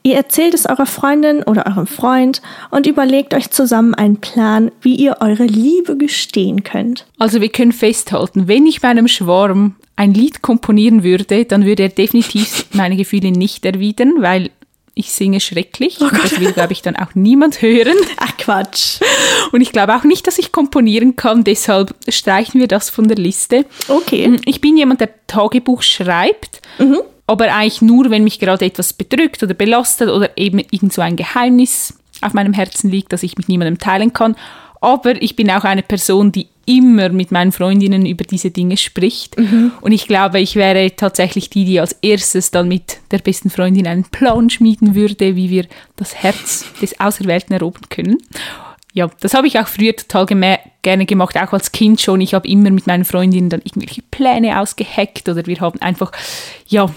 Ihr 0.05 0.13
erzählt 0.13 0.53
es 0.53 0.67
eurer 0.67 0.85
Freundin 0.85 1.41
oder 1.41 1.65
eurem 1.65 1.87
Freund 1.87 2.43
und 2.69 2.85
überlegt 2.85 3.33
euch 3.33 3.49
zusammen 3.49 3.95
einen 3.95 4.21
Plan, 4.21 4.71
wie 4.81 4.93
ihr 4.93 5.17
eure 5.19 5.45
Liebe 5.45 5.97
gestehen 5.97 6.63
könnt. 6.63 7.07
Also 7.17 7.41
wir 7.41 7.49
können 7.49 7.71
festhalten, 7.71 8.47
wenn 8.47 8.67
ich 8.67 8.83
meinem 8.83 9.07
Schwarm 9.07 9.77
ein 9.95 10.13
Lied 10.13 10.43
komponieren 10.43 11.01
würde, 11.01 11.45
dann 11.45 11.65
würde 11.65 11.81
er 11.81 11.89
definitiv 11.89 12.67
meine 12.73 12.97
Gefühle 12.97 13.31
nicht 13.31 13.65
erwidern, 13.65 14.13
weil 14.19 14.51
ich 14.93 15.11
singe 15.11 15.39
schrecklich. 15.39 15.99
und 15.99 16.13
das 16.13 16.39
will, 16.39 16.51
glaube 16.51 16.73
ich, 16.73 16.83
dann 16.83 16.95
auch 16.95 17.15
niemand 17.15 17.63
hören. 17.63 17.97
Ach 18.17 18.37
Quatsch. 18.37 18.99
Und 19.53 19.61
ich 19.61 19.71
glaube 19.71 19.95
auch 19.95 20.03
nicht, 20.03 20.27
dass 20.27 20.37
ich 20.37 20.51
komponieren 20.51 21.15
kann, 21.15 21.43
deshalb 21.43 21.95
streichen 22.07 22.61
wir 22.61 22.67
das 22.67 22.91
von 22.91 23.07
der 23.07 23.17
Liste. 23.17 23.65
Okay. 23.87 24.39
Ich 24.45 24.61
bin 24.61 24.77
jemand, 24.77 25.01
der 25.01 25.09
Tagebuch 25.25 25.81
schreibt, 25.81 26.61
aber 27.27 27.53
eigentlich 27.53 27.81
nur, 27.81 28.09
wenn 28.09 28.23
mich 28.23 28.39
gerade 28.39 28.65
etwas 28.65 28.93
bedrückt 28.93 29.41
oder 29.43 29.53
belastet 29.53 30.09
oder 30.09 30.37
eben 30.37 30.59
irgend 30.59 30.93
so 30.93 31.01
ein 31.01 31.15
Geheimnis 31.15 31.93
auf 32.21 32.33
meinem 32.33 32.53
Herzen 32.53 32.89
liegt, 32.89 33.13
das 33.13 33.23
ich 33.23 33.37
mit 33.37 33.49
niemandem 33.49 33.79
teilen 33.79 34.13
kann. 34.13 34.35
Aber 34.81 35.19
ich 35.21 35.35
bin 35.35 35.49
auch 35.49 35.63
eine 35.63 35.81
Person, 35.81 36.31
die 36.31 36.47
immer 36.67 37.09
mit 37.09 37.31
meinen 37.31 37.51
Freundinnen 37.51 38.05
über 38.05 38.23
diese 38.23 38.51
Dinge 38.51 38.77
spricht. 38.77 39.35
Und 39.81 39.91
ich 39.91 40.07
glaube, 40.07 40.39
ich 40.39 40.55
wäre 40.55 40.95
tatsächlich 40.95 41.49
die, 41.49 41.65
die 41.65 41.79
als 41.79 41.93
erstes 42.01 42.51
dann 42.51 42.67
mit 42.67 42.99
der 43.11 43.19
besten 43.19 43.49
Freundin 43.49 43.87
einen 43.87 44.03
Plan 44.03 44.49
schmieden 44.49 44.95
würde, 44.95 45.35
wie 45.35 45.49
wir 45.49 45.65
das 45.95 46.15
Herz 46.15 46.65
des 46.81 46.99
Auserwählten 46.99 47.53
erobern 47.53 47.89
können. 47.89 48.17
Ja, 48.93 49.09
das 49.19 49.33
habe 49.33 49.47
ich 49.47 49.59
auch 49.59 49.67
früher 49.67 49.95
total 49.95 50.25
gerne 50.81 51.05
gemacht, 51.05 51.37
auch 51.37 51.53
als 51.53 51.71
Kind 51.71 51.99
schon. 51.99 52.21
Ich 52.21 52.33
habe 52.33 52.47
immer 52.47 52.69
mit 52.71 52.87
meinen 52.87 53.05
Freundinnen 53.05 53.49
dann 53.49 53.61
irgendwelche 53.61 54.03
Pläne 54.03 54.59
ausgeheckt 54.59 55.27
oder 55.27 55.45
wir 55.45 55.59
haben 55.59 55.81
einfach, 55.81 56.11
ja, 56.67 56.89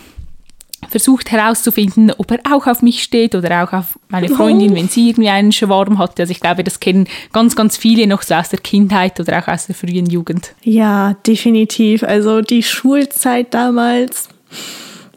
versucht 0.89 1.31
herauszufinden, 1.33 2.13
ob 2.17 2.31
er 2.31 2.39
auch 2.51 2.67
auf 2.67 2.83
mich 2.83 3.03
steht 3.03 3.35
oder 3.35 3.65
auch 3.65 3.73
auf 3.73 3.99
meine 4.09 4.29
Freundin, 4.29 4.73
Oh. 4.73 4.75
wenn 4.77 4.89
sie 4.89 5.09
irgendwie 5.11 5.29
einen 5.29 5.53
Schwarm 5.53 5.99
hatte. 5.99 6.23
Also 6.23 6.31
ich 6.31 6.41
glaube, 6.41 6.63
das 6.65 6.81
kennen 6.81 7.09
ganz, 7.33 7.57
ganz 7.57 7.77
viele 7.77 8.07
noch 8.07 8.23
so 8.23 8.35
aus 8.35 8.49
der 8.49 8.61
Kindheit 8.61 9.19
oder 9.21 9.39
auch 9.39 9.49
aus 9.49 9.67
der 9.67 9.75
frühen 9.75 10.07
Jugend. 10.07 10.55
Ja, 10.63 11.15
definitiv. 11.27 12.03
Also 12.05 12.41
die 12.41 12.63
Schulzeit 12.63 13.53
damals, 13.53 14.29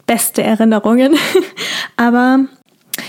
beste 0.06 0.42
Erinnerungen. 0.42 1.14
Aber 1.96 2.40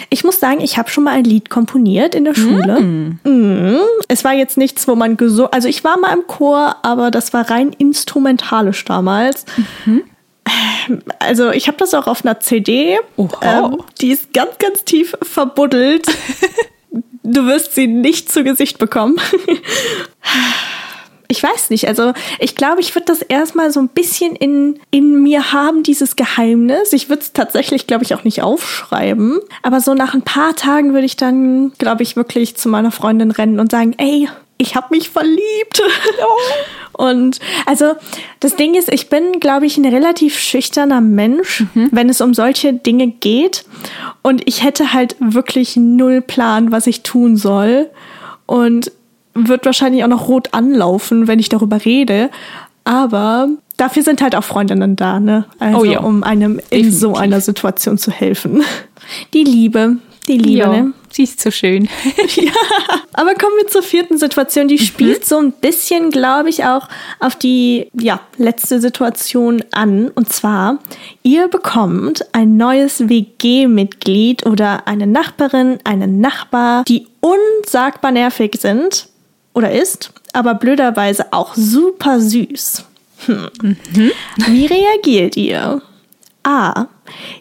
ich 0.09 0.23
muss 0.23 0.39
sagen, 0.39 0.61
ich 0.61 0.77
habe 0.77 0.89
schon 0.89 1.03
mal 1.03 1.11
ein 1.15 1.25
Lied 1.25 1.49
komponiert 1.49 2.15
in 2.15 2.23
der 2.25 2.35
Schule. 2.35 2.79
Mhm. 2.79 3.79
Es 4.07 4.23
war 4.23 4.33
jetzt 4.33 4.57
nichts, 4.57 4.87
wo 4.87 4.95
man 4.95 5.17
gesungen, 5.17 5.51
also 5.51 5.67
ich 5.67 5.83
war 5.83 5.99
mal 5.99 6.13
im 6.13 6.25
Chor, 6.27 6.77
aber 6.83 7.11
das 7.11 7.33
war 7.33 7.49
rein 7.49 7.71
instrumentalisch 7.77 8.85
damals. 8.85 9.43
Also 11.19 11.51
ich 11.51 11.67
habe 11.67 11.77
das 11.77 11.93
auch 11.93 12.07
auf 12.07 12.25
einer 12.25 12.39
CD. 12.39 12.99
Ähm, 13.41 13.77
die 14.01 14.11
ist 14.11 14.33
ganz, 14.33 14.57
ganz 14.59 14.83
tief 14.83 15.15
verbuddelt. 15.21 16.05
du 17.23 17.45
wirst 17.45 17.75
sie 17.75 17.87
nicht 17.87 18.31
zu 18.31 18.43
Gesicht 18.43 18.77
bekommen. 18.77 19.17
Ich 21.29 21.41
weiß 21.41 21.71
nicht, 21.71 21.87
also 21.87 22.13
ich 22.37 22.55
glaube, 22.55 22.81
ich 22.81 22.93
würde 22.93 23.05
das 23.05 23.23
erstmal 23.23 23.71
so 23.71 23.79
ein 23.79 23.87
bisschen 23.87 24.35
in, 24.35 24.79
in 24.91 25.23
mir 25.23 25.51
haben, 25.51 25.81
dieses 25.81 26.15
Geheimnis. 26.15 26.93
Ich 26.93 27.09
würde 27.09 27.23
es 27.23 27.33
tatsächlich, 27.33 27.87
glaube 27.87 28.03
ich, 28.03 28.13
auch 28.13 28.23
nicht 28.23 28.43
aufschreiben. 28.43 29.39
Aber 29.63 29.81
so 29.81 29.95
nach 29.95 30.13
ein 30.13 30.21
paar 30.21 30.55
Tagen 30.55 30.93
würde 30.93 31.05
ich 31.05 31.17
dann, 31.17 31.73
glaube 31.79 32.03
ich, 32.03 32.15
wirklich 32.15 32.55
zu 32.55 32.69
meiner 32.69 32.91
Freundin 32.91 33.31
rennen 33.31 33.59
und 33.59 33.71
sagen, 33.71 33.95
ey, 33.97 34.29
ich 34.59 34.75
habe 34.75 34.87
mich 34.91 35.09
verliebt. 35.09 35.81
Und 36.93 37.39
also 37.65 37.93
das 38.39 38.55
Ding 38.55 38.75
ist, 38.75 38.91
ich 38.91 39.09
bin, 39.09 39.39
glaube 39.39 39.65
ich, 39.65 39.77
ein 39.77 39.85
relativ 39.85 40.37
schüchterner 40.37 41.01
Mensch, 41.01 41.63
wenn 41.91 42.09
es 42.09 42.21
um 42.21 42.33
solche 42.33 42.73
Dinge 42.73 43.07
geht. 43.07 43.65
Und 44.21 44.47
ich 44.47 44.63
hätte 44.63 44.93
halt 44.93 45.15
wirklich 45.19 45.75
null 45.75 46.21
Plan, 46.21 46.71
was 46.71 46.87
ich 46.87 47.03
tun 47.03 47.35
soll. 47.37 47.89
Und 48.45 48.91
wird 49.33 49.65
wahrscheinlich 49.65 50.03
auch 50.03 50.07
noch 50.09 50.27
rot 50.27 50.49
anlaufen, 50.53 51.27
wenn 51.27 51.39
ich 51.39 51.49
darüber 51.49 51.83
rede. 51.83 52.29
Aber 52.83 53.47
dafür 53.77 54.03
sind 54.03 54.21
halt 54.21 54.35
auch 54.35 54.43
Freundinnen 54.43 54.95
da, 54.95 55.19
ne? 55.19 55.45
Also 55.59 55.79
Oh 55.79 55.83
ja. 55.83 55.99
um 56.01 56.23
einem 56.23 56.59
in 56.69 56.91
so 56.91 57.07
Definitiv. 57.09 57.21
einer 57.23 57.41
Situation 57.41 57.97
zu 57.97 58.11
helfen. 58.11 58.63
Die 59.33 59.43
Liebe, 59.43 59.97
die 60.27 60.37
Liebe, 60.37 60.59
ja, 60.59 60.67
ne? 60.69 60.93
sie 61.09 61.23
ist 61.23 61.41
so 61.41 61.51
schön. 61.51 61.89
Aber 63.13 63.33
kommen 63.35 63.53
wir 63.59 63.67
zur 63.67 63.83
vierten 63.83 64.17
Situation. 64.17 64.67
Die 64.67 64.79
spielt 64.79 65.25
so 65.25 65.37
ein 65.37 65.51
bisschen, 65.51 66.11
glaube 66.11 66.49
ich, 66.49 66.63
auch 66.63 66.87
auf 67.19 67.35
die 67.35 67.87
ja, 67.93 68.21
letzte 68.37 68.79
Situation 68.79 69.63
an. 69.71 70.09
Und 70.09 70.31
zwar, 70.31 70.79
ihr 71.23 71.47
bekommt 71.49 72.25
ein 72.33 72.57
neues 72.57 73.09
WG-Mitglied 73.09 74.45
oder 74.45 74.87
eine 74.87 75.07
Nachbarin, 75.07 75.79
einen 75.83 76.21
Nachbar, 76.21 76.83
die 76.85 77.07
unsagbar 77.19 78.11
nervig 78.11 78.55
sind 78.59 79.09
oder 79.53 79.71
ist, 79.71 80.11
aber 80.31 80.55
blöderweise 80.55 81.31
auch 81.31 81.53
super 81.55 82.19
süß. 82.19 82.85
Hm. 83.25 83.77
Wie 84.47 84.65
reagiert 84.65 85.37
ihr? 85.37 85.81
A. 86.43 86.87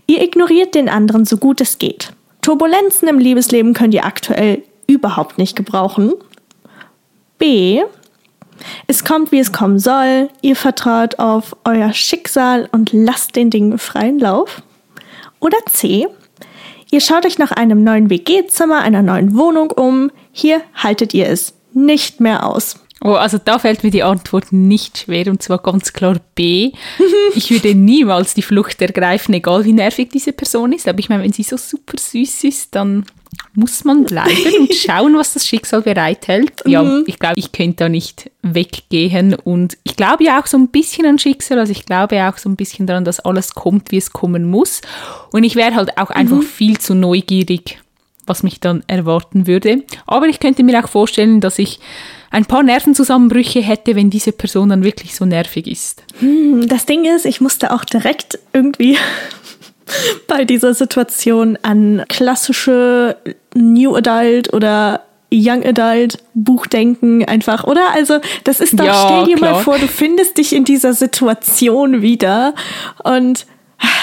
Ihr 0.06 0.22
ignoriert 0.22 0.74
den 0.74 0.88
anderen 0.88 1.24
so 1.24 1.36
gut 1.36 1.60
es 1.60 1.78
geht. 1.78 2.12
Turbulenzen 2.42 3.08
im 3.08 3.18
Liebesleben 3.18 3.72
könnt 3.72 3.94
ihr 3.94 4.04
aktuell 4.04 4.62
überhaupt 4.86 5.38
nicht 5.38 5.56
gebrauchen. 5.56 6.12
B. 7.38 7.82
Es 8.86 9.04
kommt, 9.04 9.32
wie 9.32 9.38
es 9.38 9.52
kommen 9.52 9.78
soll. 9.78 10.28
Ihr 10.42 10.56
vertraut 10.56 11.18
auf 11.18 11.56
euer 11.64 11.92
Schicksal 11.92 12.68
und 12.72 12.92
lasst 12.92 13.36
den 13.36 13.50
Dingen 13.50 13.78
freien 13.78 14.18
Lauf. 14.18 14.62
Oder 15.40 15.58
C. 15.70 16.06
Ihr 16.90 17.00
schaut 17.00 17.24
euch 17.24 17.38
nach 17.38 17.52
einem 17.52 17.82
neuen 17.82 18.10
WG-Zimmer, 18.10 18.80
einer 18.80 19.02
neuen 19.02 19.36
Wohnung 19.36 19.70
um. 19.70 20.10
Hier 20.30 20.60
haltet 20.74 21.14
ihr 21.14 21.28
es 21.28 21.54
nicht 21.72 22.20
mehr 22.20 22.46
aus. 22.46 22.81
Oh, 23.04 23.14
also 23.14 23.38
da 23.44 23.58
fällt 23.58 23.82
mir 23.82 23.90
die 23.90 24.04
Antwort 24.04 24.52
nicht 24.52 24.98
schwer 24.98 25.26
und 25.26 25.42
zwar 25.42 25.58
ganz 25.58 25.92
klar 25.92 26.20
B. 26.34 26.72
Ich 27.34 27.50
würde 27.50 27.74
niemals 27.74 28.34
die 28.34 28.42
Flucht 28.42 28.82
ergreifen, 28.82 29.32
egal 29.32 29.64
wie 29.64 29.72
nervig 29.72 30.10
diese 30.10 30.34
Person 30.34 30.72
ist. 30.72 30.86
Aber 30.86 30.98
ich 30.98 31.08
meine, 31.08 31.22
wenn 31.22 31.32
sie 31.32 31.42
so 31.42 31.56
super 31.56 31.96
süß 31.98 32.44
ist, 32.44 32.74
dann 32.74 33.06
muss 33.54 33.84
man 33.84 34.04
bleiben 34.04 34.60
und 34.60 34.74
schauen, 34.74 35.16
was 35.16 35.32
das 35.32 35.46
Schicksal 35.46 35.80
bereithält. 35.80 36.52
Ja, 36.66 37.00
ich 37.06 37.18
glaube, 37.18 37.38
ich 37.38 37.52
könnte 37.52 37.84
da 37.84 37.88
nicht 37.88 38.30
weggehen 38.42 39.34
und 39.34 39.78
ich 39.82 39.96
glaube 39.96 40.24
ja 40.24 40.40
auch 40.40 40.46
so 40.46 40.58
ein 40.58 40.68
bisschen 40.68 41.06
an 41.06 41.18
Schicksal, 41.18 41.58
also 41.58 41.72
ich 41.72 41.86
glaube 41.86 42.16
ja 42.16 42.30
auch 42.30 42.36
so 42.36 42.50
ein 42.50 42.56
bisschen 42.56 42.86
daran, 42.86 43.04
dass 43.04 43.20
alles 43.20 43.54
kommt, 43.54 43.90
wie 43.92 43.98
es 43.98 44.12
kommen 44.12 44.50
muss. 44.50 44.82
Und 45.32 45.44
ich 45.44 45.56
wäre 45.56 45.74
halt 45.74 45.96
auch 45.96 46.10
einfach 46.10 46.42
viel 46.42 46.78
zu 46.78 46.94
neugierig, 46.94 47.80
was 48.26 48.42
mich 48.42 48.60
dann 48.60 48.84
erwarten 48.86 49.46
würde. 49.46 49.84
Aber 50.06 50.26
ich 50.26 50.38
könnte 50.38 50.62
mir 50.62 50.84
auch 50.84 50.88
vorstellen, 50.88 51.40
dass 51.40 51.58
ich 51.58 51.80
ein 52.32 52.46
paar 52.46 52.62
Nervenzusammenbrüche 52.62 53.60
hätte, 53.60 53.94
wenn 53.94 54.10
diese 54.10 54.32
Person 54.32 54.70
dann 54.70 54.82
wirklich 54.82 55.14
so 55.14 55.24
nervig 55.24 55.66
ist. 55.68 56.02
Das 56.66 56.86
Ding 56.86 57.04
ist, 57.04 57.26
ich 57.26 57.40
musste 57.40 57.72
auch 57.72 57.84
direkt 57.84 58.38
irgendwie 58.52 58.96
bei 60.28 60.44
dieser 60.44 60.74
Situation 60.74 61.58
an 61.62 62.04
klassische 62.08 63.16
New 63.54 63.94
Adult 63.94 64.52
oder 64.52 65.02
Young 65.34 65.64
Adult 65.64 66.18
Buch 66.34 66.66
denken 66.66 67.24
einfach, 67.24 67.64
oder? 67.64 67.82
Also, 67.94 68.18
das 68.44 68.60
ist 68.60 68.78
doch, 68.78 68.84
Ja, 68.84 69.06
stell 69.06 69.24
dir 69.34 69.38
mal 69.40 69.52
klar. 69.52 69.60
vor, 69.62 69.78
du 69.78 69.86
findest 69.88 70.36
dich 70.38 70.54
in 70.54 70.64
dieser 70.64 70.92
Situation 70.92 72.02
wieder 72.02 72.54
und 73.04 73.46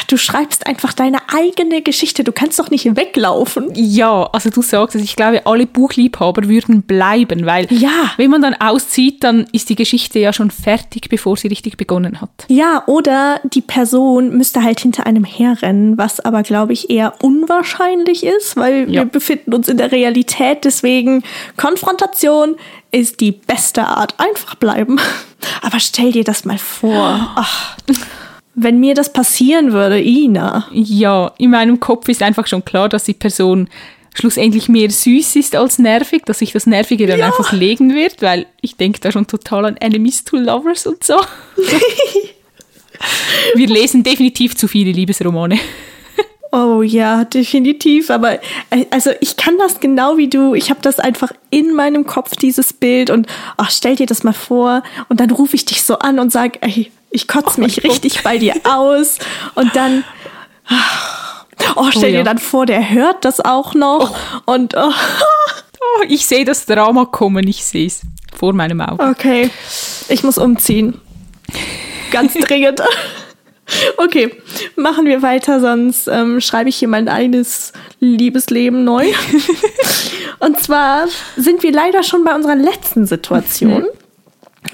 du 0.08 0.18
schreibst 0.18 0.68
einfach 0.68 0.94
deine 0.94 1.18
eigene 1.34 1.82
Geschichte. 1.82 2.24
Du 2.24 2.32
kannst 2.32 2.60
doch 2.60 2.70
nicht 2.70 2.96
weglaufen. 2.96 3.70
Ja, 3.76 4.24
also 4.34 4.50
du 4.50 4.62
sagst 4.62 4.96
es, 4.96 5.04
ich 5.04 5.16
glaube, 5.16 5.46
alle 5.46 5.66
Buchliebhaber 5.68 6.48
würden 6.50 6.82
bleiben, 6.84 7.46
weil 7.46 7.68
Ja. 7.72 8.12
wenn 8.18 8.30
man 8.32 8.42
dann 8.42 8.56
auszieht, 8.56 9.24
dann 9.24 9.46
ist 9.52 9.70
die 9.70 9.76
Geschichte 9.76 10.20
ja 10.20 10.34
schon 10.34 10.52
fertig, 10.52 11.10
bevor 11.10 11.38
sie 11.38 11.48
richtig 11.48 11.78
begonnen 11.78 12.22
hat. 12.22 12.30
Ja, 12.48 12.84
oder 12.88 13.40
die 13.44 13.62
Person 13.62 14.36
müsste 14.38 14.64
halt 14.64 14.80
hinter 14.80 15.06
einem 15.06 15.24
herrennen, 15.24 15.98
was 15.98 16.20
aber, 16.20 16.44
glaube 16.44 16.74
ich, 16.74 16.90
eher 16.90 17.14
unwahrscheinlich 17.22 18.26
ist, 18.26 18.58
weil 18.58 18.82
Ja. 18.92 19.02
wir 19.02 19.06
befinden 19.06 19.54
uns 19.54 19.68
in 19.68 19.78
der 19.78 19.92
Realität. 19.92 20.66
Deswegen, 20.66 21.24
Konfrontation 21.58 22.56
ist 22.92 23.20
die 23.22 23.32
beste 23.32 23.86
Art. 23.86 24.16
Einfach 24.18 24.56
bleiben. 24.56 25.00
Aber 25.62 25.80
stell 25.80 26.12
dir 26.12 26.24
das 26.24 26.44
mal 26.46 26.58
vor. 26.58 27.32
Ach, 27.36 27.76
wenn 28.62 28.80
mir 28.80 28.94
das 28.94 29.14
passieren 29.14 29.72
würde, 29.72 30.02
Ina. 30.02 30.68
Ja, 30.72 31.32
in 31.38 31.52
meinem 31.52 31.80
Kopf 31.80 32.10
ist 32.10 32.22
einfach 32.22 32.48
schon 32.48 32.66
klar, 32.66 32.90
dass 32.90 33.06
die 33.06 33.14
Person 33.14 33.70
schlussendlich 34.14 34.68
mehr 34.68 34.90
süß 34.90 35.36
ist 35.38 35.56
als 35.56 35.80
nervig, 35.80 36.24
dass 36.26 36.40
sich 36.40 36.52
das 36.52 36.66
Nervige 36.66 37.08
dann 37.08 37.20
Ja. 37.20 37.28
einfach 37.28 37.54
legen 37.54 37.96
wird, 37.96 38.22
weil 38.22 38.48
ich 38.62 38.76
denke 38.76 39.00
da 39.00 39.12
schon 39.12 39.28
total 39.28 39.66
an 39.66 39.78
Enemies 39.78 40.26
to 40.26 40.36
Lovers 40.38 40.86
und 40.88 41.04
so. 41.04 41.16
Wir 43.56 43.68
lesen 43.68 44.04
definitiv 44.04 44.58
zu 44.58 44.68
viele 44.68 44.92
Liebesromane. 44.92 45.58
Oh 46.52 46.82
ja, 46.82 47.26
definitiv. 47.26 48.10
Aber 48.10 48.34
äh, 48.72 48.86
also 48.90 49.12
ich 49.22 49.38
kann 49.38 49.58
das 49.60 49.80
genau 49.80 50.18
wie 50.18 50.28
du. 50.30 50.56
Ich 50.56 50.70
habe 50.72 50.80
das 50.82 51.00
einfach 51.00 51.32
in 51.52 51.74
meinem 51.74 52.06
Kopf, 52.06 52.36
dieses 52.36 52.74
Bild. 52.74 53.10
Und 53.12 53.28
ach, 53.58 53.70
stell 53.70 53.96
dir 53.96 54.08
das 54.08 54.24
mal 54.24 54.34
vor. 54.34 54.82
Und 55.10 55.20
dann 55.20 55.30
rufe 55.32 55.56
ich 55.56 55.66
dich 55.66 55.84
so 55.84 56.00
an 56.00 56.20
und 56.20 56.32
sage, 56.32 56.58
ey, 56.62 56.92
ich 57.12 57.28
kotze 57.28 57.60
mich 57.62 57.76
Gott. 57.76 57.86
richtig 57.86 58.24
bei 58.24 58.38
dir 58.38 58.54
aus. 58.64 59.18
Und 59.56 59.76
dann. 59.76 60.04
Oh, 61.76 61.86
stell 61.92 62.04
Oh 62.04 62.14
ja. 62.14 62.18
dir 62.20 62.24
dann 62.24 62.38
vor, 62.38 62.66
der 62.66 62.90
hört 62.92 63.26
das 63.26 63.40
auch 63.42 63.74
noch. 63.74 64.16
Und 64.46 64.76
oh, 64.76 64.92
Oh, 65.82 66.04
ich 66.10 66.26
sehe 66.26 66.44
das 66.46 66.66
Drama 66.66 67.06
kommen, 67.06 67.48
ich 67.48 67.64
sehe 67.64 67.88
es 67.88 68.02
vor 68.38 68.52
meinem 68.54 68.82
Auge. 68.82 69.02
okay, 69.04 69.50
ich 70.10 70.24
muss 70.24 70.38
umziehen. 70.38 71.00
Ganz 72.12 72.34
dringend. 72.48 72.82
Okay, 73.98 74.36
machen 74.76 75.06
wir 75.06 75.22
weiter, 75.22 75.60
sonst 75.62 76.08
ähm, 76.08 76.42
schreibe 76.42 76.70
ich 76.70 76.76
hier 76.76 76.88
mein 76.90 77.08
eigenes 77.08 77.72
Liebesleben 78.00 78.84
neu. 78.84 79.06
Und 80.40 80.60
zwar 80.60 81.06
sind 81.38 81.64
wir 81.64 81.72
leider 81.72 82.04
schon 82.04 82.24
bei 82.26 82.36
unserer 82.36 82.56
letzten 82.56 83.06
Situation. 83.06 83.86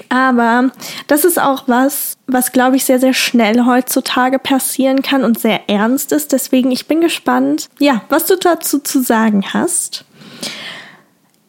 Aber 0.08 0.70
das 1.06 1.24
ist 1.24 1.40
auch 1.40 1.64
was, 1.66 2.16
was 2.26 2.52
glaube 2.52 2.76
ich 2.76 2.84
sehr, 2.84 2.98
sehr 2.98 3.14
schnell 3.14 3.64
heutzutage 3.64 4.38
passieren 4.38 5.02
kann 5.02 5.24
und 5.24 5.38
sehr 5.38 5.68
ernst 5.68 6.12
ist. 6.12 6.32
Deswegen, 6.32 6.70
ich 6.70 6.86
bin 6.86 7.00
gespannt, 7.00 7.68
ja, 7.78 8.02
was 8.08 8.26
du 8.26 8.36
dazu 8.36 8.78
zu 8.78 9.02
sagen 9.02 9.44
hast. 9.52 10.04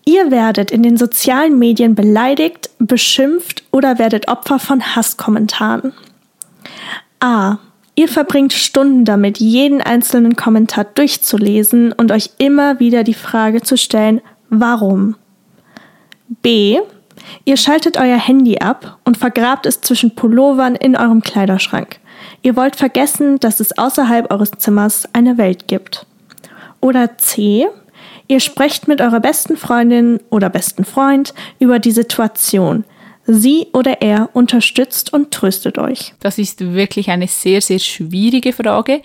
Ihr 0.05 0.31
werdet 0.31 0.71
in 0.71 0.83
den 0.83 0.95
sozialen 0.95 1.59
Medien 1.59 1.93
beleidigt, 1.93 2.69
beschimpft 2.79 3.63
oder 3.71 3.99
werdet 3.99 4.29
Opfer 4.29 4.57
von 4.57 4.95
Hasskommentaren. 4.95 5.93
A. 7.19 7.57
Ihr 7.95 8.07
verbringt 8.07 8.53
Stunden 8.53 9.05
damit, 9.05 9.39
jeden 9.39 9.81
einzelnen 9.81 10.35
Kommentar 10.35 10.85
durchzulesen 10.85 11.91
und 11.91 12.11
euch 12.11 12.29
immer 12.37 12.79
wieder 12.79 13.03
die 13.03 13.15
Frage 13.15 13.63
zu 13.63 13.75
stellen, 13.75 14.21
warum? 14.49 15.15
B. 16.41 16.79
Ihr 17.45 17.57
schaltet 17.57 17.97
euer 17.97 18.17
Handy 18.17 18.59
ab 18.59 18.97
und 19.05 19.17
vergrabt 19.17 19.65
es 19.65 19.81
zwischen 19.81 20.15
Pullovern 20.15 20.75
in 20.75 20.95
eurem 20.95 21.21
Kleiderschrank. 21.21 21.99
Ihr 22.41 22.55
wollt 22.55 22.75
vergessen, 22.75 23.39
dass 23.39 23.59
es 23.59 23.77
außerhalb 23.77 24.31
eures 24.31 24.51
Zimmers 24.57 25.07
eine 25.13 25.37
Welt 25.37 25.67
gibt. 25.67 26.05
Oder 26.81 27.17
C. 27.17 27.67
Ihr 28.27 28.39
sprecht 28.39 28.87
mit 28.87 29.01
eurer 29.01 29.19
besten 29.19 29.57
Freundin 29.57 30.19
oder 30.29 30.49
besten 30.49 30.83
Freund 30.83 31.33
über 31.59 31.79
die 31.79 31.91
Situation. 31.91 32.83
Sie 33.29 33.67
oder 33.73 34.01
er 34.01 34.29
unterstützt 34.31 35.11
und 35.11 35.31
tröstet 35.31 35.77
euch. 35.77 36.13
Das 36.21 36.37
ist 36.37 36.73
wirklich 36.73 37.09
eine 37.09 37.27
sehr, 37.27 37.61
sehr 37.61 37.79
schwierige 37.79 38.53
Frage. 38.53 39.01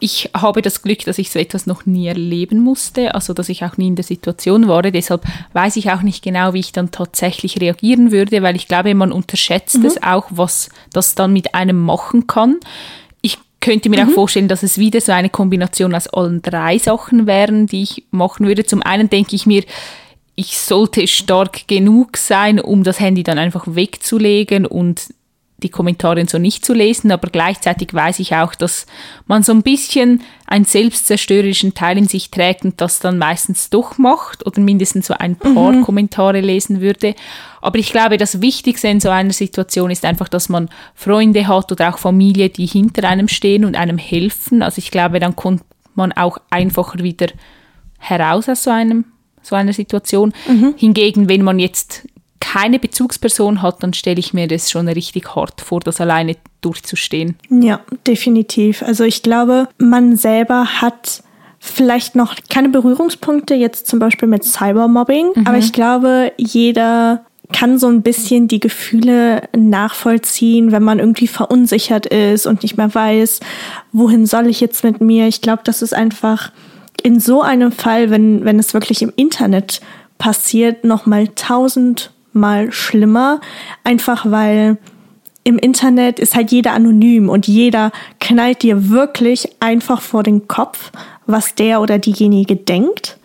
Ich 0.00 0.30
habe 0.34 0.60
das 0.60 0.82
Glück, 0.82 1.04
dass 1.04 1.18
ich 1.18 1.30
so 1.30 1.38
etwas 1.38 1.64
noch 1.66 1.86
nie 1.86 2.08
erleben 2.08 2.58
musste, 2.58 3.14
also 3.14 3.34
dass 3.34 3.48
ich 3.48 3.64
auch 3.64 3.76
nie 3.76 3.86
in 3.86 3.94
der 3.94 4.04
Situation 4.04 4.66
war. 4.66 4.82
Deshalb 4.82 5.22
weiß 5.52 5.76
ich 5.76 5.92
auch 5.92 6.02
nicht 6.02 6.24
genau, 6.24 6.52
wie 6.52 6.58
ich 6.58 6.72
dann 6.72 6.90
tatsächlich 6.90 7.60
reagieren 7.60 8.10
würde, 8.10 8.42
weil 8.42 8.56
ich 8.56 8.66
glaube, 8.66 8.92
man 8.96 9.12
unterschätzt 9.12 9.84
es 9.84 10.02
auch, 10.02 10.26
was 10.30 10.68
das 10.92 11.14
dann 11.14 11.32
mit 11.32 11.54
einem 11.54 11.78
machen 11.78 12.26
kann. 12.26 12.56
Ich 13.22 13.38
könnte 13.60 13.88
mir 13.88 14.04
auch 14.04 14.10
vorstellen, 14.10 14.48
dass 14.48 14.64
es 14.64 14.78
wieder 14.78 15.00
so 15.00 15.12
eine 15.12 15.30
Kombination 15.30 15.94
aus 15.94 16.08
allen 16.08 16.42
drei 16.42 16.78
Sachen 16.78 17.28
wären, 17.28 17.66
die 17.66 17.82
ich 17.82 18.04
machen 18.10 18.46
würde. 18.48 18.64
Zum 18.64 18.82
einen 18.82 19.08
denke 19.08 19.36
ich 19.36 19.46
mir, 19.46 19.62
ich 20.38 20.56
sollte 20.56 21.08
stark 21.08 21.66
genug 21.66 22.16
sein, 22.16 22.60
um 22.60 22.84
das 22.84 23.00
Handy 23.00 23.24
dann 23.24 23.38
einfach 23.38 23.64
wegzulegen 23.66 24.66
und 24.66 25.12
die 25.64 25.68
Kommentare 25.68 26.24
so 26.28 26.38
nicht 26.38 26.64
zu 26.64 26.74
lesen, 26.74 27.10
aber 27.10 27.28
gleichzeitig 27.30 27.92
weiß 27.92 28.20
ich 28.20 28.36
auch, 28.36 28.54
dass 28.54 28.86
man 29.26 29.42
so 29.42 29.50
ein 29.50 29.64
bisschen 29.64 30.22
einen 30.46 30.64
selbstzerstörerischen 30.64 31.74
Teil 31.74 31.98
in 31.98 32.06
sich 32.06 32.30
trägt 32.30 32.64
und 32.64 32.80
das 32.80 33.00
dann 33.00 33.18
meistens 33.18 33.68
doch 33.68 33.98
macht 33.98 34.46
oder 34.46 34.60
mindestens 34.60 35.08
so 35.08 35.14
ein 35.14 35.34
paar 35.34 35.80
Kommentare 35.82 36.40
lesen 36.40 36.80
würde. 36.80 37.16
Aber 37.60 37.80
ich 37.80 37.90
glaube, 37.90 38.16
das 38.16 38.40
Wichtigste 38.40 38.86
in 38.86 39.00
so 39.00 39.08
einer 39.08 39.32
Situation 39.32 39.90
ist 39.90 40.04
einfach, 40.04 40.28
dass 40.28 40.48
man 40.48 40.68
Freunde 40.94 41.48
hat 41.48 41.72
oder 41.72 41.92
auch 41.92 41.98
Familie, 41.98 42.48
die 42.48 42.66
hinter 42.66 43.08
einem 43.08 43.26
stehen 43.26 43.64
und 43.64 43.74
einem 43.74 43.98
helfen. 43.98 44.62
Also 44.62 44.78
ich 44.78 44.92
glaube, 44.92 45.18
dann 45.18 45.34
kommt 45.34 45.64
man 45.96 46.12
auch 46.12 46.38
einfacher 46.48 47.00
wieder 47.00 47.26
heraus 47.98 48.48
aus 48.48 48.62
so 48.62 48.70
einem 48.70 49.04
so 49.48 49.56
einer 49.56 49.72
Situation. 49.72 50.32
Hingegen, 50.76 51.28
wenn 51.28 51.42
man 51.42 51.58
jetzt 51.58 52.06
keine 52.40 52.78
Bezugsperson 52.78 53.62
hat, 53.62 53.82
dann 53.82 53.92
stelle 53.92 54.20
ich 54.20 54.32
mir 54.32 54.46
das 54.46 54.70
schon 54.70 54.88
richtig 54.88 55.34
hart 55.34 55.60
vor, 55.60 55.80
das 55.80 56.00
alleine 56.00 56.36
durchzustehen. 56.60 57.36
Ja, 57.50 57.80
definitiv. 58.06 58.82
Also 58.82 59.04
ich 59.04 59.22
glaube, 59.22 59.68
man 59.78 60.16
selber 60.16 60.80
hat 60.80 61.22
vielleicht 61.58 62.14
noch 62.14 62.36
keine 62.48 62.68
Berührungspunkte 62.68 63.54
jetzt 63.54 63.86
zum 63.88 63.98
Beispiel 63.98 64.28
mit 64.28 64.44
Cybermobbing, 64.44 65.32
aber 65.44 65.58
ich 65.58 65.72
glaube, 65.72 66.32
jeder 66.36 67.24
kann 67.52 67.78
so 67.78 67.88
ein 67.88 68.02
bisschen 68.02 68.46
die 68.46 68.60
Gefühle 68.60 69.42
nachvollziehen, 69.56 70.70
wenn 70.70 70.82
man 70.82 70.98
irgendwie 70.98 71.26
verunsichert 71.26 72.06
ist 72.06 72.46
und 72.46 72.62
nicht 72.62 72.76
mehr 72.76 72.94
weiß, 72.94 73.40
wohin 73.92 74.26
soll 74.26 74.46
ich 74.46 74.60
jetzt 74.60 74.84
mit 74.84 75.00
mir. 75.00 75.26
Ich 75.28 75.40
glaube, 75.40 75.62
das 75.64 75.82
ist 75.82 75.94
einfach 75.94 76.52
in 77.02 77.20
so 77.20 77.42
einem 77.42 77.72
Fall, 77.72 78.10
wenn, 78.10 78.44
wenn 78.44 78.58
es 78.58 78.74
wirklich 78.74 79.02
im 79.02 79.12
Internet 79.16 79.80
passiert, 80.18 80.84
noch 80.84 81.06
mal 81.06 81.28
tausendmal 81.28 82.72
schlimmer. 82.72 83.40
Einfach 83.84 84.30
weil 84.30 84.78
im 85.44 85.58
Internet 85.58 86.18
ist 86.18 86.34
halt 86.34 86.50
jeder 86.52 86.72
anonym 86.72 87.28
und 87.28 87.46
jeder 87.46 87.90
knallt 88.20 88.62
dir 88.62 88.90
wirklich 88.90 89.48
einfach 89.60 90.02
vor 90.02 90.22
den 90.22 90.46
Kopf, 90.48 90.92
was 91.26 91.54
der 91.54 91.80
oder 91.80 91.98
diejenige 91.98 92.56
denkt. 92.56 93.18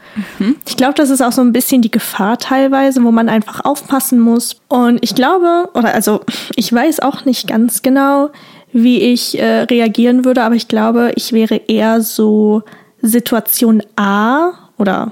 Ich 0.65 0.77
glaube, 0.77 0.93
das 0.93 1.09
ist 1.09 1.21
auch 1.21 1.31
so 1.31 1.41
ein 1.41 1.53
bisschen 1.53 1.81
die 1.81 1.91
Gefahr 1.91 2.37
teilweise, 2.37 3.03
wo 3.03 3.11
man 3.11 3.29
einfach 3.29 3.65
aufpassen 3.65 4.19
muss. 4.19 4.61
Und 4.67 4.99
ich 5.01 5.15
glaube, 5.15 5.69
oder 5.73 5.93
also 5.93 6.21
ich 6.55 6.71
weiß 6.71 6.99
auch 6.99 7.25
nicht 7.25 7.47
ganz 7.47 7.81
genau, 7.81 8.29
wie 8.71 9.01
ich 9.01 9.39
äh, 9.39 9.61
reagieren 9.63 10.25
würde, 10.25 10.43
aber 10.43 10.55
ich 10.55 10.67
glaube, 10.67 11.11
ich 11.15 11.33
wäre 11.33 11.55
eher 11.55 12.01
so 12.01 12.63
Situation 13.03 13.83
A 13.95 14.53
oder 14.77 15.11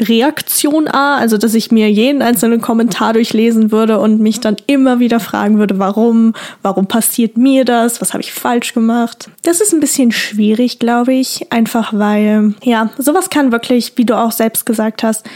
Reaktion 0.00 0.86
A, 0.86 1.16
also 1.16 1.36
dass 1.36 1.54
ich 1.54 1.72
mir 1.72 1.90
jeden 1.90 2.22
einzelnen 2.22 2.60
Kommentar 2.60 3.12
durchlesen 3.12 3.72
würde 3.72 3.98
und 3.98 4.20
mich 4.20 4.38
dann 4.38 4.56
immer 4.68 5.00
wieder 5.00 5.18
fragen 5.18 5.58
würde, 5.58 5.80
warum, 5.80 6.34
warum 6.62 6.86
passiert 6.86 7.36
mir 7.36 7.64
das, 7.64 8.00
was 8.00 8.12
habe 8.12 8.22
ich 8.22 8.32
falsch 8.32 8.72
gemacht. 8.72 9.30
Das 9.42 9.60
ist 9.60 9.72
ein 9.72 9.80
bisschen 9.80 10.12
schwierig, 10.12 10.78
glaube 10.78 11.12
ich, 11.14 11.50
einfach 11.52 11.92
weil, 11.92 12.54
ja, 12.62 12.90
sowas 12.98 13.30
kann 13.30 13.50
wirklich, 13.50 13.92
wie 13.96 14.04
du 14.04 14.16
auch 14.16 14.30
selbst 14.30 14.64
gesagt 14.64 15.02
hast, 15.02 15.26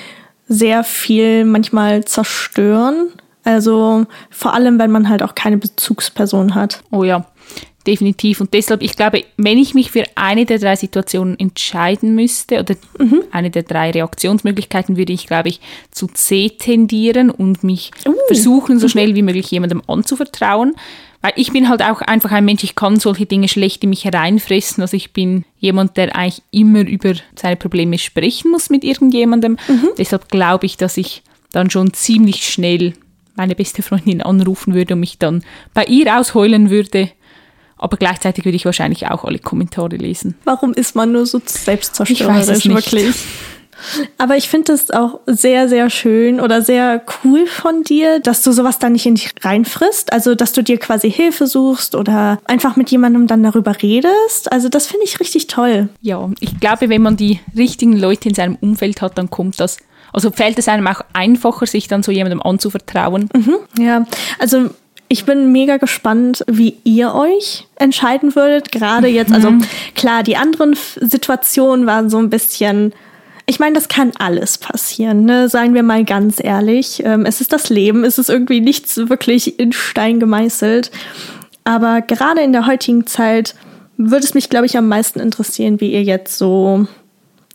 sehr 0.47 0.85
viel 0.85 1.45
manchmal 1.45 2.05
zerstören. 2.05 3.09
Also 3.45 4.07
vor 4.31 4.55
allem, 4.55 4.79
wenn 4.79 4.93
man 4.93 5.09
halt 5.09 5.23
auch 5.25 5.35
keine 5.35 5.59
Bezugsperson 5.59 6.55
hat. 6.55 6.81
Oh 6.93 7.03
ja, 7.03 7.25
definitiv. 7.87 8.41
Und 8.41 8.55
deshalb, 8.55 8.83
ich 8.83 8.97
glaube, 8.97 9.25
wenn 9.37 9.59
ich 9.59 9.75
mich 9.75 9.91
für 9.91 10.05
eine 10.15 10.47
der 10.47 10.59
drei 10.59 10.77
Situationen 10.77 11.39
entscheiden 11.39 12.15
müsste 12.15 12.61
oder 12.61 12.75
eine 13.31 13.51
der 13.51 13.63
drei 13.63 13.91
Reaktionsmöglichkeiten, 13.91 14.97
würde 14.97 15.13
ich, 15.13 15.27
glaube 15.27 15.49
ich, 15.49 15.61
zu 15.91 16.07
C 16.07 16.51
tendieren 16.51 17.31
und 17.31 17.65
mich 17.65 17.91
versuchen, 18.27 18.79
so 18.79 18.89
schnell 18.89 19.15
wie 19.15 19.23
möglich 19.23 19.51
jemandem 19.51 19.83
anzuvertrauen. 19.87 20.75
Weil 21.21 21.33
ich 21.37 21.53
bin 21.53 21.69
halt 21.69 21.83
auch 21.83 22.01
einfach 22.01 22.33
ein 22.33 22.45
Mensch, 22.45 22.65
ich 22.65 22.75
kann 22.75 22.99
solche 22.99 23.27
Dinge 23.27 23.47
schlecht 23.47 23.85
in 23.85 23.91
mich 23.91 24.05
hereinfressen. 24.05 24.83
Also 24.83 24.97
ich 24.97 25.13
bin 25.13 25.45
jemand, 25.59 25.97
der 25.97 26.17
eigentlich 26.17 26.43
immer 26.51 26.81
über 26.81 27.15
seine 27.37 27.57
Probleme 27.57 27.99
sprechen 27.99 28.51
muss 28.51 28.71
mit 28.71 28.83
irgendjemandem. 28.83 29.57
Deshalb 29.99 30.29
glaube 30.29 30.67
ich, 30.67 30.77
dass 30.77 30.97
ich 30.97 31.23
dann 31.53 31.71
schon 31.71 31.93
ziemlich 31.93 32.49
schnell 32.49 32.95
meine 33.37 33.55
beste 33.55 33.83
Freundin 33.83 34.21
anrufen 34.21 34.75
würde 34.75 34.95
und 34.95 35.01
mich 35.01 35.19
dann 35.19 35.45
bei 35.75 35.85
ihr 35.85 36.19
ausheulen 36.19 36.71
würde. 36.71 37.11
Aber 37.83 37.97
gleichzeitig 37.97 38.45
würde 38.45 38.57
ich 38.57 38.65
wahrscheinlich 38.65 39.09
auch 39.09 39.25
alle 39.25 39.39
Kommentare 39.39 39.97
lesen. 39.97 40.37
Warum 40.45 40.73
ist 40.73 40.95
man 40.95 41.11
nur 41.13 41.27
so 41.27 41.41
selbstzerstörerisch, 41.45 42.67
wirklich? 42.67 43.15
Aber 44.17 44.37
ich 44.37 44.49
finde 44.49 44.73
es 44.73 44.93
auch 44.93 45.19
sehr, 45.27 45.69
sehr 45.69 45.91
schön 45.91 46.41
oder 46.41 46.63
sehr 46.63 47.03
cool 47.25 47.47
von 47.49 47.83
dir, 47.83 48.21
dass 48.21 48.43
du 48.43 48.53
sowas 48.53 48.79
da 48.79 48.89
nicht 48.89 49.07
in 49.07 49.17
dich 49.17 49.35
reinfrisst. 49.41 50.13
Also, 50.13 50.37
dass 50.37 50.53
du 50.53 50.63
dir 50.63 50.79
quasi 50.79 51.11
Hilfe 51.11 51.49
suchst 51.49 51.97
oder 51.97 52.39
einfach 52.45 52.77
mit 52.77 52.93
jemandem 52.93 53.27
dann 53.27 53.43
darüber 53.43 53.75
redest. 53.83 54.53
Also, 54.53 54.69
das 54.69 54.87
finde 54.87 55.05
ich 55.05 55.19
richtig 55.19 55.49
toll. 55.49 55.89
Ja, 56.01 56.31
ich 56.39 56.61
glaube, 56.61 56.89
wenn 56.89 57.03
man 57.03 57.17
die 57.17 57.41
richtigen 57.57 57.99
Leute 57.99 58.29
in 58.29 58.37
seinem 58.37 58.57
Umfeld 58.61 59.03
hat, 59.03 59.19
dann 59.19 59.31
kommt 59.31 59.59
das. 59.59 59.79
Also 60.13 60.31
fällt 60.31 60.59
es 60.59 60.69
einem 60.69 60.87
auch 60.87 61.01
einfacher, 61.15 61.67
sich 61.67 61.89
dann 61.89 62.03
so 62.03 62.13
jemandem 62.13 62.43
anzuvertrauen. 62.43 63.31
Ja, 63.79 64.07
also 64.39 64.69
ich 65.13 65.27
bin 65.27 65.53
mega 65.53 65.77
gespannt, 65.77 66.43
wie 66.47 66.79
ihr 66.85 67.15
euch 67.15 67.67
entscheiden 67.77 68.35
würdet. 68.35 68.73
Gerade 68.73 69.09
jetzt, 69.09 69.31
also 69.31 69.53
klar, 69.95 70.23
die 70.23 70.39
anderen 70.39 70.75
Situationen 70.75 71.85
waren 71.85 72.09
so 72.09 72.17
ein 72.17 72.31
bisschen. 72.31 72.95
Ich 73.45 73.61
meine, 73.61 73.75
das 73.75 73.89
kann 73.89 74.13
alles 74.19 74.57
passieren, 74.57 75.27
ne? 75.27 75.51
Seien 75.51 75.75
wir 75.75 75.83
mal 75.83 76.07
ganz 76.07 76.43
ehrlich. 76.43 77.03
Ähm, 77.05 77.27
es 77.27 77.43
ist 77.43 77.53
das 77.53 77.69
Leben, 77.69 78.05
es 78.05 78.17
ist 78.17 78.31
irgendwie 78.31 78.63
nichts 78.63 78.97
wirklich 78.97 79.59
in 79.59 79.73
Stein 79.73 80.19
gemeißelt. 80.19 80.91
Aber 81.65 82.01
gerade 82.01 82.41
in 82.41 82.53
der 82.53 82.67
heutigen 82.67 83.07
Zeit 83.07 83.55
würde 83.99 84.25
es 84.25 84.33
mich, 84.33 84.49
glaube 84.49 84.65
ich, 84.65 84.79
am 84.79 84.89
meisten 84.89 85.21
interessieren, 85.21 85.79
wie 85.79 85.93
ihr 85.93 86.03
jetzt 86.03 86.39
so 86.39 86.87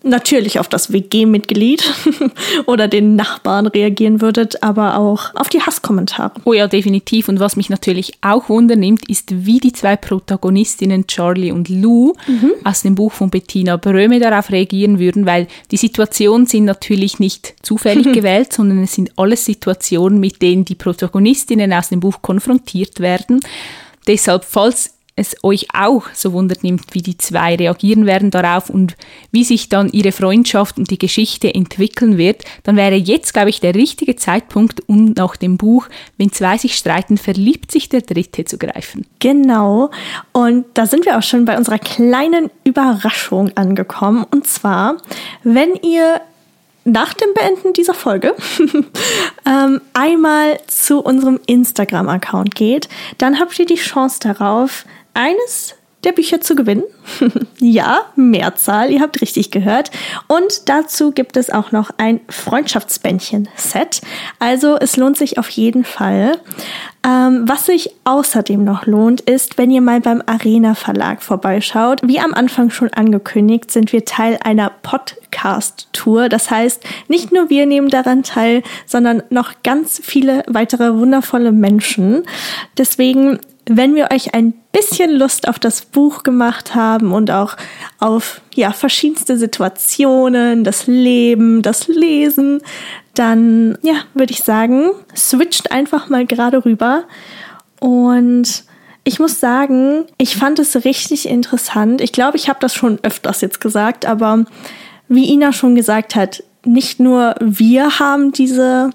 natürlich 0.04 0.60
auf 0.60 0.68
das 0.68 0.92
WG-Mitglied 0.92 1.84
oder 2.66 2.88
den 2.88 3.16
Nachbarn 3.16 3.68
reagieren 3.68 4.22
würdet, 4.22 4.64
aber 4.64 4.98
auch 4.98 5.34
auf 5.36 5.50
die 5.50 5.62
Hasskommentare. 5.62 6.34
Oh 6.46 6.54
ja, 6.54 6.68
definitiv. 6.68 7.30
Und 7.30 7.40
was 7.40 7.56
mich 7.56 7.70
natürlich 7.70 8.14
auch 8.22 8.50
wundernimmt, 8.50 9.10
ist, 9.10 9.46
wie 9.46 9.60
die 9.60 9.74
zwei 9.74 9.96
Protagonistinnen 9.96 11.08
Charlie 11.08 11.52
und 11.52 11.70
Lou 11.70 12.14
aus 12.64 12.82
dem 12.82 12.96
Buch 12.96 13.12
von 13.12 13.30
Bettina 13.30 13.78
Bröme 13.78 14.20
darauf 14.20 14.52
reagieren 14.52 15.00
würden, 15.00 15.26
weil 15.26 15.48
die 15.72 15.78
Situationen 15.78 16.48
sind 16.48 16.66
natürlich 16.66 17.20
nicht 17.20 17.56
zufällig 17.62 18.12
gewählt, 18.14 18.54
sondern 18.54 18.84
es 18.84 18.94
sind 18.94 19.12
alles 19.18 19.46
Situationen, 19.46 20.20
mit 20.20 20.42
denen 20.42 20.66
die 20.66 20.76
Protagonistinnen 20.76 21.74
aus 21.74 21.90
dem 21.90 22.00
Buch 22.00 22.22
konfrontiert 22.22 23.00
werden. 23.00 23.40
Deshalb, 24.08 24.46
falls 24.46 24.97
es 25.18 25.36
euch 25.44 25.68
auch 25.74 26.04
so 26.14 26.32
wundert 26.32 26.64
nimmt, 26.64 26.94
wie 26.94 27.02
die 27.02 27.18
zwei 27.18 27.56
reagieren 27.56 28.06
werden 28.06 28.32
darauf 28.32 28.70
und 28.70 28.96
wie 29.32 29.44
sich 29.44 29.68
dann 29.68 29.90
ihre 29.90 30.12
Freundschaft 30.12 30.78
und 30.78 30.92
die 30.92 31.00
Geschichte 31.00 31.54
entwickeln 31.54 32.18
wird, 32.18 32.44
dann 32.64 32.78
wäre 32.78 32.96
jetzt, 32.96 33.34
glaube 33.34 33.50
ich, 33.50 33.60
der 33.60 33.76
richtige 33.76 34.16
Zeitpunkt, 34.16 34.88
um 34.88 35.14
nach 35.18 35.36
dem 35.36 35.58
Buch, 35.58 35.88
wenn 36.18 36.32
zwei 36.32 36.58
sich 36.58 36.76
streiten, 36.76 37.18
verliebt 37.18 37.72
sich 37.72 37.90
der 37.90 38.02
Dritte 38.02 38.46
zu 38.46 38.58
greifen. 38.58 39.06
Genau. 39.20 39.90
Und 40.34 40.66
da 40.76 40.86
sind 40.86 41.06
wir 41.06 41.18
auch 41.18 41.24
schon 41.24 41.46
bei 41.46 41.58
unserer 41.58 41.80
kleinen 41.80 42.52
Überraschung 42.64 43.52
angekommen. 43.58 44.24
Und 44.30 44.46
zwar, 44.46 44.98
wenn 45.44 45.74
ihr 45.76 46.22
nach 46.88 47.14
dem 47.14 47.34
Beenden 47.34 47.74
dieser 47.74 47.94
Folge 47.94 48.34
ähm, 49.46 49.82
einmal 49.94 50.60
zu 50.68 51.02
unserem 51.02 51.40
Instagram-Account 51.46 52.56
geht, 52.56 52.88
dann 53.18 53.40
habt 53.40 53.60
ihr 53.60 53.66
die 53.66 53.76
Chance 53.76 54.20
darauf, 54.22 54.86
eines 55.18 55.76
der 56.04 56.12
Bücher 56.12 56.40
zu 56.40 56.56
gewinnen. 56.56 56.84
ja, 57.60 58.02
Mehrzahl, 58.16 58.92
ihr 58.92 59.02
habt 59.02 59.20
richtig 59.20 59.50
gehört. 59.50 59.90
Und 60.28 60.70
dazu 60.70 61.12
gibt 61.12 61.38
es 61.38 61.50
auch 61.50 61.72
noch 61.72 61.90
ein 61.98 62.22
Freundschaftsbändchen-Set. 62.30 64.02
Also 64.38 64.78
es 64.78 64.96
lohnt 64.96 65.18
sich 65.18 65.40
auf 65.40 65.50
jeden 65.50 65.84
Fall. 65.84 66.38
Ähm, 67.06 67.46
was 67.48 67.66
sich 67.66 67.90
außerdem 68.04 68.64
noch 68.64 68.86
lohnt, 68.86 69.22
ist, 69.22 69.58
wenn 69.58 69.72
ihr 69.72 69.82
mal 69.82 70.00
beim 70.00 70.22
Arena 70.26 70.76
Verlag 70.76 71.24
vorbeischaut. 71.24 72.00
Wie 72.04 72.20
am 72.20 72.36
Anfang 72.36 72.70
schon 72.70 72.94
angekündigt, 72.94 73.72
sind 73.72 73.92
wir 73.92 74.06
Teil 74.06 74.38
einer 74.44 74.72
Podcast-Tour. 74.84 76.30
Das 76.30 76.52
heißt, 76.52 76.84
nicht 77.08 77.32
nur 77.32 77.50
wir 77.50 77.66
nehmen 77.66 77.90
daran 77.90 78.22
teil, 78.22 78.62
sondern 78.86 79.24
noch 79.32 79.64
ganz 79.64 80.00
viele 80.04 80.44
weitere 80.48 80.96
wundervolle 80.96 81.52
Menschen. 81.52 82.24
Deswegen 82.78 83.40
wenn 83.70 83.96
wir 83.96 84.10
euch 84.14 84.34
ein 84.34 84.54
bisschen 84.72 85.12
Lust 85.12 85.48
auf 85.48 85.60
das 85.60 85.82
Buch 85.82 86.24
gemacht 86.24 86.76
haben 86.76 87.12
und 87.12 87.32
auch 87.32 87.58
auf 88.00 88.42
ja, 88.56 88.72
verschiedenste 88.72 89.38
Situationen, 89.38 90.64
das 90.64 90.88
Leben, 90.88 91.62
das 91.62 91.88
Lesen, 91.88 92.62
dann 93.14 93.78
ja, 93.82 93.96
würde 94.14 94.32
ich 94.32 94.44
sagen, 94.44 94.92
switcht 95.16 95.72
einfach 95.72 96.10
mal 96.10 96.26
gerade 96.26 96.64
rüber. 96.64 97.04
Und 97.80 98.64
ich 99.04 99.20
muss 99.20 99.40
sagen, 99.40 100.06
ich 100.18 100.36
fand 100.36 100.60
es 100.60 100.86
richtig 100.86 101.28
interessant. 101.28 102.02
Ich 102.02 102.12
glaube, 102.12 102.38
ich 102.38 102.50
habe 102.50 102.60
das 102.62 102.74
schon 102.74 103.00
öfters 103.04 103.42
jetzt 103.42 103.62
gesagt, 103.62 104.06
aber 104.06 104.46
wie 105.08 105.32
Ina 105.32 105.54
schon 105.54 105.76
gesagt 105.76 106.16
hat, 106.16 106.44
nicht 106.66 107.00
nur 107.00 107.36
wir 107.40 108.00
haben 108.00 108.32
diese 108.32 108.92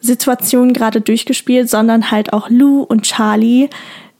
Situation 0.00 0.72
gerade 0.72 1.00
durchgespielt, 1.00 1.70
sondern 1.70 2.10
halt 2.10 2.32
auch 2.32 2.50
Lou 2.50 2.82
und 2.82 3.02
Charlie, 3.02 3.68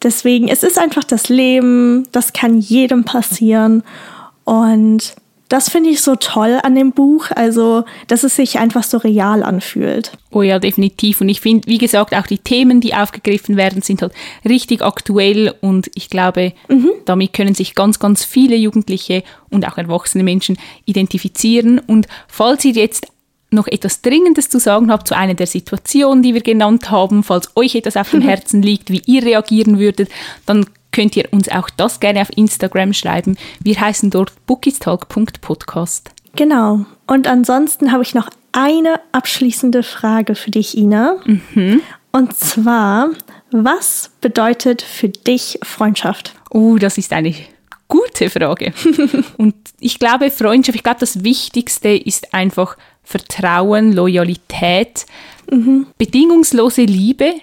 Deswegen, 0.02 0.48
es 0.48 0.62
ist 0.62 0.78
einfach 0.78 1.04
das 1.04 1.28
Leben, 1.28 2.08
das 2.12 2.32
kann 2.32 2.58
jedem 2.58 3.04
passieren. 3.04 3.82
Und 4.44 5.14
das 5.52 5.68
finde 5.68 5.90
ich 5.90 6.00
so 6.00 6.16
toll 6.16 6.58
an 6.62 6.74
dem 6.74 6.92
Buch, 6.92 7.26
also 7.30 7.84
dass 8.06 8.24
es 8.24 8.36
sich 8.36 8.58
einfach 8.58 8.82
so 8.82 8.96
real 8.96 9.42
anfühlt. 9.42 10.12
Oh 10.30 10.40
ja, 10.40 10.58
definitiv. 10.58 11.20
Und 11.20 11.28
ich 11.28 11.42
finde, 11.42 11.68
wie 11.68 11.76
gesagt, 11.76 12.14
auch 12.14 12.26
die 12.26 12.38
Themen, 12.38 12.80
die 12.80 12.94
aufgegriffen 12.94 13.58
werden, 13.58 13.82
sind 13.82 14.00
halt 14.00 14.14
richtig 14.48 14.80
aktuell 14.80 15.54
und 15.60 15.90
ich 15.94 16.08
glaube, 16.08 16.54
mhm. 16.68 16.88
damit 17.04 17.34
können 17.34 17.54
sich 17.54 17.74
ganz, 17.74 17.98
ganz 17.98 18.24
viele 18.24 18.56
Jugendliche 18.56 19.24
und 19.50 19.68
auch 19.68 19.76
erwachsene 19.76 20.24
Menschen 20.24 20.56
identifizieren. 20.86 21.80
Und 21.80 22.08
falls 22.28 22.64
ihr 22.64 22.72
jetzt 22.72 23.11
noch 23.52 23.66
etwas 23.66 24.02
Dringendes 24.02 24.48
zu 24.48 24.58
sagen 24.58 24.90
habt 24.90 25.08
zu 25.08 25.16
einer 25.16 25.34
der 25.34 25.46
Situationen, 25.46 26.22
die 26.22 26.34
wir 26.34 26.42
genannt 26.42 26.90
haben, 26.90 27.22
falls 27.22 27.54
euch 27.56 27.74
etwas 27.74 27.96
auf 27.96 28.10
dem. 28.10 28.22
Herzen 28.32 28.62
liegt, 28.62 28.90
wie 28.90 29.02
ihr 29.06 29.24
reagieren 29.24 29.78
würdet, 29.78 30.08
dann 30.46 30.66
könnt 30.92 31.16
ihr 31.16 31.28
uns 31.32 31.48
auch 31.48 31.70
das 31.70 32.00
gerne 32.00 32.20
auf 32.20 32.28
Instagram 32.36 32.92
schreiben. 32.92 33.36
Wir 33.62 33.80
heißen 33.80 34.10
dort 34.10 34.32
bookistalk.podcast. 34.46 36.10
Genau. 36.36 36.86
Und 37.06 37.26
ansonsten 37.26 37.92
habe 37.92 38.02
ich 38.02 38.14
noch 38.14 38.28
eine 38.52 39.00
abschließende 39.12 39.82
Frage 39.82 40.34
für 40.34 40.50
dich, 40.50 40.76
Ina. 40.76 41.16
Mhm. 41.24 41.80
Und 42.12 42.36
zwar, 42.36 43.10
was 43.50 44.10
bedeutet 44.20 44.82
für 44.82 45.08
dich 45.08 45.58
Freundschaft? 45.62 46.34
Oh, 46.50 46.76
das 46.76 46.98
ist 46.98 47.12
eine 47.12 47.34
gute 47.88 48.30
Frage. 48.30 48.72
Und 49.38 49.54
ich 49.80 49.98
glaube, 49.98 50.30
Freundschaft, 50.30 50.76
ich 50.76 50.82
glaube, 50.82 51.00
das 51.00 51.24
Wichtigste 51.24 51.88
ist 51.90 52.34
einfach 52.34 52.76
Vertrauen, 53.02 53.92
Loyalität, 53.92 55.06
mhm. 55.50 55.86
bedingungslose 55.98 56.82
Liebe. 56.82 57.34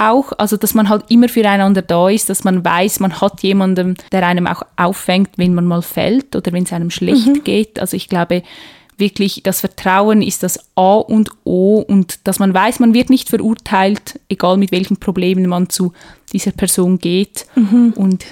Auch, 0.00 0.32
also 0.38 0.56
dass 0.56 0.74
man 0.74 0.88
halt 0.88 1.06
immer 1.08 1.28
füreinander 1.28 1.82
da 1.82 2.08
ist, 2.08 2.28
dass 2.28 2.44
man 2.44 2.64
weiß, 2.64 3.00
man 3.00 3.20
hat 3.20 3.42
jemanden, 3.42 3.96
der 4.12 4.24
einem 4.24 4.46
auch 4.46 4.62
auffängt, 4.76 5.30
wenn 5.36 5.54
man 5.54 5.66
mal 5.66 5.82
fällt 5.82 6.36
oder 6.36 6.52
wenn 6.52 6.62
es 6.62 6.72
einem 6.72 6.90
schlecht 6.90 7.26
mhm. 7.26 7.42
geht. 7.42 7.80
Also 7.80 7.96
ich 7.96 8.08
glaube, 8.08 8.44
wirklich 8.98 9.40
das 9.42 9.60
Vertrauen 9.60 10.22
ist 10.22 10.42
das 10.42 10.58
A 10.76 10.94
und 10.96 11.30
O 11.44 11.78
und 11.78 12.26
dass 12.26 12.38
man 12.38 12.52
weiß, 12.52 12.80
man 12.80 12.94
wird 12.94 13.10
nicht 13.10 13.28
verurteilt, 13.28 14.20
egal 14.28 14.56
mit 14.56 14.72
welchen 14.72 14.98
Problemen 14.98 15.48
man 15.48 15.68
zu 15.70 15.92
dieser 16.32 16.52
Person 16.52 16.98
geht. 16.98 17.46
Mhm. 17.56 17.92
Und 17.96 18.24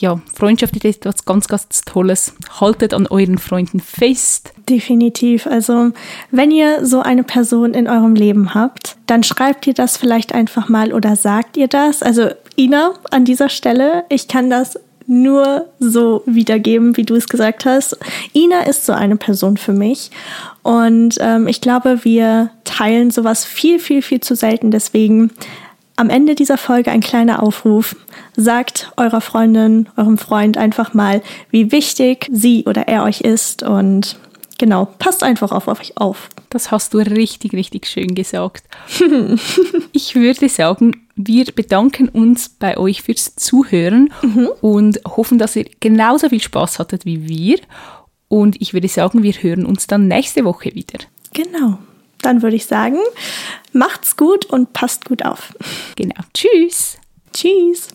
ja, 0.00 0.20
Freundschaft 0.34 0.74
ist 0.76 0.84
etwas 0.84 1.26
ganz, 1.26 1.46
ganz 1.46 1.82
Tolles. 1.84 2.34
Haltet 2.58 2.94
an 2.94 3.06
euren 3.06 3.36
Freunden 3.36 3.80
fest. 3.80 4.52
Definitiv. 4.68 5.46
Also, 5.46 5.92
wenn 6.30 6.50
ihr 6.50 6.86
so 6.86 7.00
eine 7.00 7.22
Person 7.22 7.74
in 7.74 7.86
eurem 7.86 8.14
Leben 8.14 8.54
habt, 8.54 8.96
dann 9.06 9.22
schreibt 9.22 9.66
ihr 9.66 9.74
das 9.74 9.98
vielleicht 9.98 10.34
einfach 10.34 10.68
mal 10.70 10.94
oder 10.94 11.16
sagt 11.16 11.58
ihr 11.58 11.68
das. 11.68 12.02
Also, 12.02 12.30
Ina, 12.56 12.94
an 13.10 13.26
dieser 13.26 13.50
Stelle, 13.50 14.04
ich 14.08 14.26
kann 14.26 14.48
das 14.48 14.78
nur 15.06 15.66
so 15.80 16.22
wiedergeben, 16.24 16.96
wie 16.96 17.02
du 17.02 17.14
es 17.16 17.28
gesagt 17.28 17.66
hast. 17.66 17.98
Ina 18.32 18.60
ist 18.62 18.86
so 18.86 18.92
eine 18.92 19.16
Person 19.16 19.58
für 19.58 19.72
mich. 19.72 20.10
Und 20.62 21.16
ähm, 21.20 21.46
ich 21.46 21.60
glaube, 21.60 22.04
wir 22.04 22.50
teilen 22.64 23.10
sowas 23.10 23.44
viel, 23.44 23.80
viel, 23.80 24.02
viel 24.02 24.20
zu 24.20 24.34
selten. 24.34 24.70
Deswegen 24.70 25.32
am 26.00 26.08
Ende 26.08 26.34
dieser 26.34 26.56
Folge 26.56 26.90
ein 26.90 27.02
kleiner 27.02 27.42
Aufruf. 27.42 27.94
Sagt 28.34 28.90
eurer 28.96 29.20
Freundin, 29.20 29.86
eurem 29.98 30.16
Freund 30.16 30.56
einfach 30.56 30.94
mal, 30.94 31.22
wie 31.50 31.72
wichtig 31.72 32.26
sie 32.32 32.64
oder 32.64 32.88
er 32.88 33.04
euch 33.04 33.20
ist 33.20 33.62
und 33.62 34.16
genau, 34.58 34.88
passt 34.98 35.22
einfach 35.22 35.52
auf 35.52 35.68
euch 35.68 35.98
auf. 35.98 36.30
Das 36.48 36.70
hast 36.70 36.94
du 36.94 36.98
richtig, 36.98 37.52
richtig 37.52 37.86
schön 37.86 38.14
gesagt. 38.14 38.64
ich 39.92 40.14
würde 40.14 40.48
sagen, 40.48 41.06
wir 41.16 41.44
bedanken 41.44 42.08
uns 42.08 42.48
bei 42.48 42.78
euch 42.78 43.02
fürs 43.02 43.36
Zuhören 43.36 44.10
mhm. 44.22 44.48
und 44.62 45.00
hoffen, 45.06 45.36
dass 45.36 45.54
ihr 45.54 45.66
genauso 45.80 46.30
viel 46.30 46.40
Spaß 46.40 46.78
hattet 46.78 47.04
wie 47.04 47.28
wir. 47.28 47.58
Und 48.28 48.58
ich 48.62 48.72
würde 48.72 48.88
sagen, 48.88 49.22
wir 49.22 49.34
hören 49.34 49.66
uns 49.66 49.86
dann 49.86 50.08
nächste 50.08 50.46
Woche 50.46 50.74
wieder. 50.74 51.00
Genau 51.34 51.78
dann 52.22 52.42
würde 52.42 52.56
ich 52.56 52.66
sagen, 52.66 52.98
macht's 53.72 54.16
gut 54.16 54.46
und 54.46 54.72
passt 54.72 55.04
gut 55.04 55.24
auf. 55.24 55.52
Genau. 55.96 56.20
Tschüss. 56.34 56.98
Tschüss. 57.32 57.88